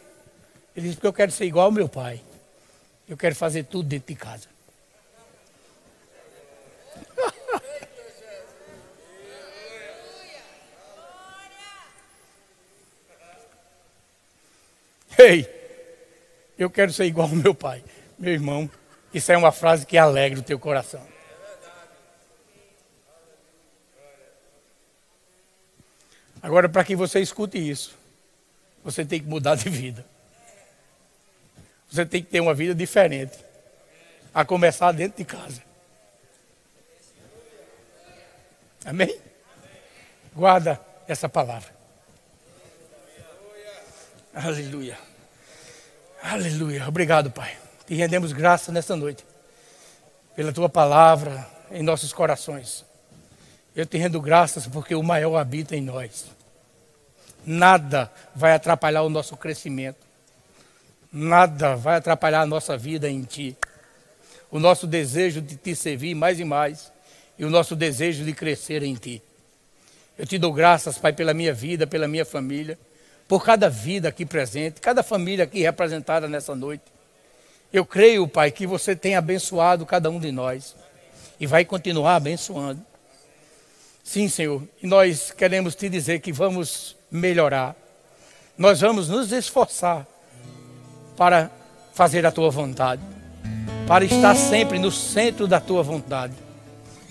Ele 0.75 0.85
disse, 0.85 0.97
porque 0.97 1.07
eu 1.07 1.13
quero 1.13 1.31
ser 1.31 1.45
igual 1.45 1.65
ao 1.65 1.71
meu 1.71 1.89
pai. 1.89 2.21
Eu 3.07 3.17
quero 3.17 3.35
fazer 3.35 3.63
tudo 3.63 3.89
dentro 3.89 4.13
de 4.13 4.19
casa. 4.19 4.47
Ei, 15.17 15.49
eu 16.57 16.69
quero 16.69 16.93
ser 16.93 17.05
igual 17.05 17.27
ao 17.27 17.35
meu 17.35 17.55
pai. 17.55 17.83
Meu 18.17 18.33
irmão, 18.33 18.69
isso 19.11 19.31
é 19.31 19.37
uma 19.37 19.51
frase 19.51 19.85
que 19.85 19.97
alegra 19.97 20.39
o 20.39 20.43
teu 20.43 20.59
coração. 20.59 21.18
Agora, 26.41 26.69
para 26.69 26.83
que 26.83 26.95
você 26.95 27.19
escute 27.19 27.57
isso, 27.57 27.97
você 28.83 29.05
tem 29.05 29.19
que 29.19 29.27
mudar 29.27 29.55
de 29.55 29.69
vida. 29.69 30.05
Você 31.91 32.05
tem 32.05 32.23
que 32.23 32.29
ter 32.29 32.39
uma 32.39 32.53
vida 32.53 32.73
diferente. 32.73 33.37
A 34.33 34.45
começar 34.45 34.91
dentro 34.91 35.17
de 35.17 35.25
casa. 35.25 35.61
Amém? 38.85 39.19
Guarda 40.33 40.79
essa 41.07 41.27
palavra. 41.27 41.73
Aleluia. 44.33 44.97
Aleluia. 46.21 46.87
Obrigado, 46.87 47.31
Pai. 47.31 47.57
Te 47.87 47.95
rendemos 47.95 48.31
graça 48.31 48.71
nessa 48.71 48.95
noite 48.95 49.25
pela 50.35 50.53
tua 50.53 50.69
palavra 50.69 51.45
em 51.71 51.83
nossos 51.83 52.13
corações. 52.13 52.85
Eu 53.79 53.85
te 53.85 53.97
rendo 53.97 54.19
graças 54.19 54.67
porque 54.67 54.93
o 54.93 55.01
maior 55.01 55.37
habita 55.37 55.73
em 55.73 55.79
nós. 55.79 56.25
Nada 57.45 58.11
vai 58.35 58.51
atrapalhar 58.51 59.03
o 59.03 59.09
nosso 59.09 59.37
crescimento. 59.37 60.05
Nada 61.13 61.77
vai 61.77 61.95
atrapalhar 61.95 62.41
a 62.41 62.45
nossa 62.45 62.75
vida 62.75 63.09
em 63.09 63.23
ti. 63.23 63.55
O 64.51 64.59
nosso 64.59 64.85
desejo 64.85 65.41
de 65.41 65.55
te 65.55 65.73
servir 65.77 66.13
mais 66.13 66.41
e 66.41 66.43
mais 66.43 66.91
e 67.37 67.45
o 67.45 67.49
nosso 67.49 67.73
desejo 67.73 68.25
de 68.25 68.33
crescer 68.33 68.83
em 68.83 68.95
ti. 68.95 69.23
Eu 70.17 70.27
te 70.27 70.37
dou 70.37 70.51
graças, 70.51 70.97
Pai, 70.97 71.13
pela 71.13 71.33
minha 71.33 71.53
vida, 71.53 71.87
pela 71.87 72.05
minha 72.05 72.25
família, 72.25 72.77
por 73.29 73.45
cada 73.45 73.69
vida 73.69 74.09
aqui 74.09 74.25
presente, 74.25 74.81
cada 74.81 75.01
família 75.01 75.45
aqui 75.45 75.61
representada 75.61 76.27
nessa 76.27 76.53
noite. 76.53 76.83
Eu 77.71 77.85
creio, 77.85 78.27
Pai, 78.27 78.51
que 78.51 78.67
você 78.67 78.93
tem 78.93 79.15
abençoado 79.15 79.85
cada 79.85 80.09
um 80.09 80.19
de 80.19 80.33
nós 80.33 80.75
e 81.39 81.47
vai 81.47 81.63
continuar 81.63 82.17
abençoando. 82.17 82.88
Sim, 84.09 84.27
Senhor, 84.27 84.63
e 84.81 84.87
nós 84.87 85.29
queremos 85.29 85.75
te 85.75 85.87
dizer 85.87 86.19
que 86.19 86.31
vamos 86.31 86.97
melhorar. 87.11 87.75
Nós 88.57 88.81
vamos 88.81 89.07
nos 89.07 89.31
esforçar 89.31 90.03
para 91.15 91.51
fazer 91.93 92.25
a 92.25 92.31
tua 92.31 92.49
vontade, 92.49 93.03
para 93.87 94.03
estar 94.03 94.33
sempre 94.33 94.79
no 94.79 94.89
centro 94.89 95.45
da 95.45 95.59
tua 95.59 95.83
vontade. 95.83 96.33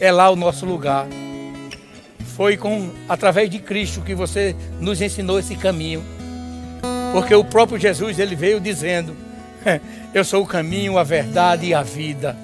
É 0.01 0.11
lá 0.11 0.29
o 0.29 0.35
nosso 0.35 0.67
lugar. 0.67 1.07
Foi 2.35 2.57
com 2.57 2.91
através 3.09 3.49
de 3.49 3.61
Cristo 3.61 4.01
que 4.01 4.13
você 4.13 4.57
nos 4.81 5.01
ensinou 5.01 5.39
esse 5.39 5.55
caminho. 5.55 6.05
Porque 7.13 7.33
o 7.33 7.45
próprio 7.45 7.79
Jesus 7.79 8.19
ele 8.19 8.35
veio 8.35 8.59
dizendo: 8.59 9.17
Eu 10.13 10.25
sou 10.25 10.43
o 10.43 10.49
caminho, 10.49 10.99
a 10.99 11.05
verdade 11.05 11.67
e 11.67 11.75
a 11.75 11.83
vida. 11.85 12.37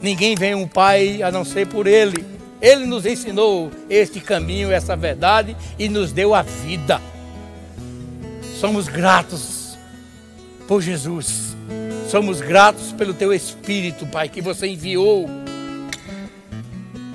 Ninguém 0.00 0.36
vem 0.36 0.54
um 0.54 0.68
Pai 0.68 1.24
a 1.24 1.32
não 1.32 1.44
ser 1.44 1.66
por 1.66 1.88
Ele. 1.88 2.37
Ele 2.60 2.86
nos 2.86 3.06
ensinou 3.06 3.70
este 3.88 4.20
caminho, 4.20 4.72
essa 4.72 4.96
verdade 4.96 5.56
e 5.78 5.88
nos 5.88 6.12
deu 6.12 6.34
a 6.34 6.42
vida. 6.42 7.00
Somos 8.58 8.88
gratos 8.88 9.78
por 10.66 10.82
Jesus. 10.82 11.56
Somos 12.10 12.40
gratos 12.40 12.92
pelo 12.92 13.14
teu 13.14 13.32
Espírito, 13.32 14.06
Pai, 14.06 14.28
que 14.28 14.40
você 14.40 14.66
enviou 14.66 15.28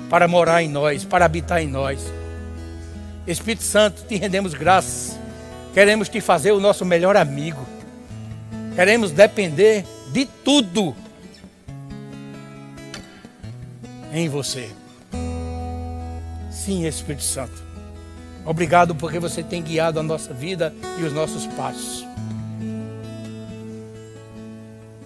para 0.08 0.28
morar 0.28 0.62
em 0.62 0.68
nós, 0.68 1.04
para 1.04 1.24
habitar 1.24 1.60
em 1.60 1.68
nós. 1.68 2.00
Espírito 3.26 3.64
Santo, 3.64 4.04
te 4.06 4.16
rendemos 4.16 4.54
graças. 4.54 5.18
Queremos 5.74 6.08
te 6.08 6.20
fazer 6.20 6.52
o 6.52 6.60
nosso 6.60 6.84
melhor 6.84 7.16
amigo. 7.16 7.66
Queremos 8.76 9.10
depender 9.10 9.84
de 10.12 10.26
tudo 10.26 10.94
em 14.12 14.28
você. 14.28 14.70
Sim, 16.64 16.86
Espírito 16.86 17.24
Santo. 17.24 17.62
Obrigado 18.42 18.94
porque 18.94 19.18
você 19.18 19.42
tem 19.42 19.62
guiado 19.62 20.00
a 20.00 20.02
nossa 20.02 20.32
vida 20.32 20.72
e 20.98 21.04
os 21.04 21.12
nossos 21.12 21.46
passos. 21.48 22.06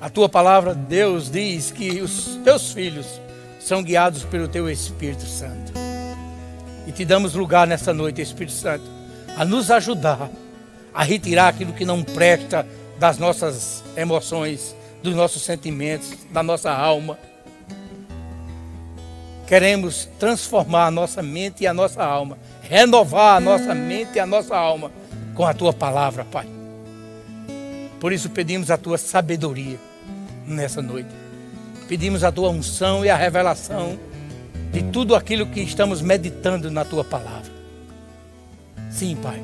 A 0.00 0.08
tua 0.08 0.28
palavra, 0.28 0.72
Deus, 0.72 1.28
diz 1.28 1.72
que 1.72 2.00
os 2.00 2.38
teus 2.44 2.70
filhos 2.70 3.20
são 3.58 3.82
guiados 3.82 4.22
pelo 4.22 4.46
teu 4.46 4.70
Espírito 4.70 5.26
Santo. 5.26 5.72
E 6.86 6.92
te 6.92 7.04
damos 7.04 7.34
lugar 7.34 7.66
nessa 7.66 7.92
noite, 7.92 8.22
Espírito 8.22 8.54
Santo, 8.54 8.84
a 9.36 9.44
nos 9.44 9.68
ajudar 9.68 10.30
a 10.94 11.02
retirar 11.02 11.48
aquilo 11.48 11.72
que 11.72 11.84
não 11.84 12.04
presta 12.04 12.64
das 13.00 13.18
nossas 13.18 13.82
emoções, 13.96 14.76
dos 15.02 15.14
nossos 15.14 15.42
sentimentos, 15.42 16.12
da 16.30 16.42
nossa 16.42 16.70
alma 16.70 17.18
queremos 19.48 20.06
transformar 20.18 20.86
a 20.86 20.90
nossa 20.90 21.22
mente 21.22 21.64
e 21.64 21.66
a 21.66 21.72
nossa 21.72 22.04
alma, 22.04 22.36
renovar 22.60 23.38
a 23.38 23.40
nossa 23.40 23.74
mente 23.74 24.16
e 24.16 24.20
a 24.20 24.26
nossa 24.26 24.54
alma 24.54 24.92
com 25.34 25.46
a 25.46 25.54
tua 25.54 25.72
palavra, 25.72 26.22
Pai. 26.22 26.46
Por 27.98 28.12
isso 28.12 28.28
pedimos 28.28 28.70
a 28.70 28.76
tua 28.76 28.98
sabedoria 28.98 29.78
nessa 30.46 30.82
noite. 30.82 31.08
Pedimos 31.88 32.22
a 32.22 32.30
tua 32.30 32.50
unção 32.50 33.02
e 33.04 33.08
a 33.08 33.16
revelação 33.16 33.98
de 34.70 34.82
tudo 34.82 35.16
aquilo 35.16 35.46
que 35.46 35.60
estamos 35.60 36.02
meditando 36.02 36.70
na 36.70 36.84
tua 36.84 37.02
palavra. 37.02 37.50
Sim, 38.90 39.16
Pai. 39.16 39.42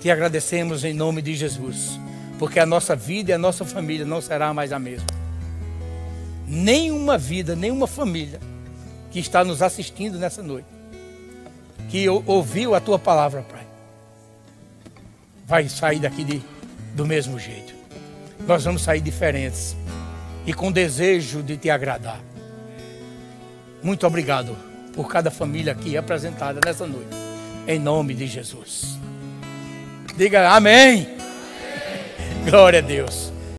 Te 0.00 0.12
agradecemos 0.12 0.84
em 0.84 0.94
nome 0.94 1.20
de 1.20 1.34
Jesus, 1.34 1.98
porque 2.38 2.60
a 2.60 2.64
nossa 2.64 2.94
vida 2.94 3.32
e 3.32 3.34
a 3.34 3.38
nossa 3.38 3.64
família 3.64 4.06
não 4.06 4.20
será 4.20 4.54
mais 4.54 4.72
a 4.72 4.78
mesma. 4.78 5.08
Nenhuma 6.46 7.18
vida, 7.18 7.56
nenhuma 7.56 7.88
família 7.88 8.49
que 9.10 9.18
está 9.18 9.44
nos 9.44 9.62
assistindo 9.62 10.18
nessa 10.18 10.42
noite, 10.42 10.68
que 11.88 12.08
ouviu 12.08 12.74
a 12.74 12.80
tua 12.80 12.98
palavra, 12.98 13.42
Pai, 13.42 13.66
vai 15.46 15.68
sair 15.68 15.98
daqui 15.98 16.22
de, 16.22 16.40
do 16.94 17.04
mesmo 17.04 17.38
jeito. 17.38 17.74
Nós 18.46 18.64
vamos 18.64 18.82
sair 18.82 19.00
diferentes 19.00 19.76
e 20.46 20.54
com 20.54 20.70
desejo 20.70 21.42
de 21.42 21.56
te 21.56 21.68
agradar. 21.68 22.20
Muito 23.82 24.06
obrigado 24.06 24.56
por 24.94 25.08
cada 25.08 25.30
família 25.30 25.72
aqui 25.72 25.96
apresentada 25.96 26.60
nessa 26.64 26.86
noite, 26.86 27.10
em 27.66 27.78
nome 27.78 28.14
de 28.14 28.26
Jesus. 28.26 28.98
Diga 30.16 30.50
amém. 30.50 31.06
amém. 31.06 32.44
Glória 32.44 32.78
a 32.78 32.82
Deus. 32.82 33.29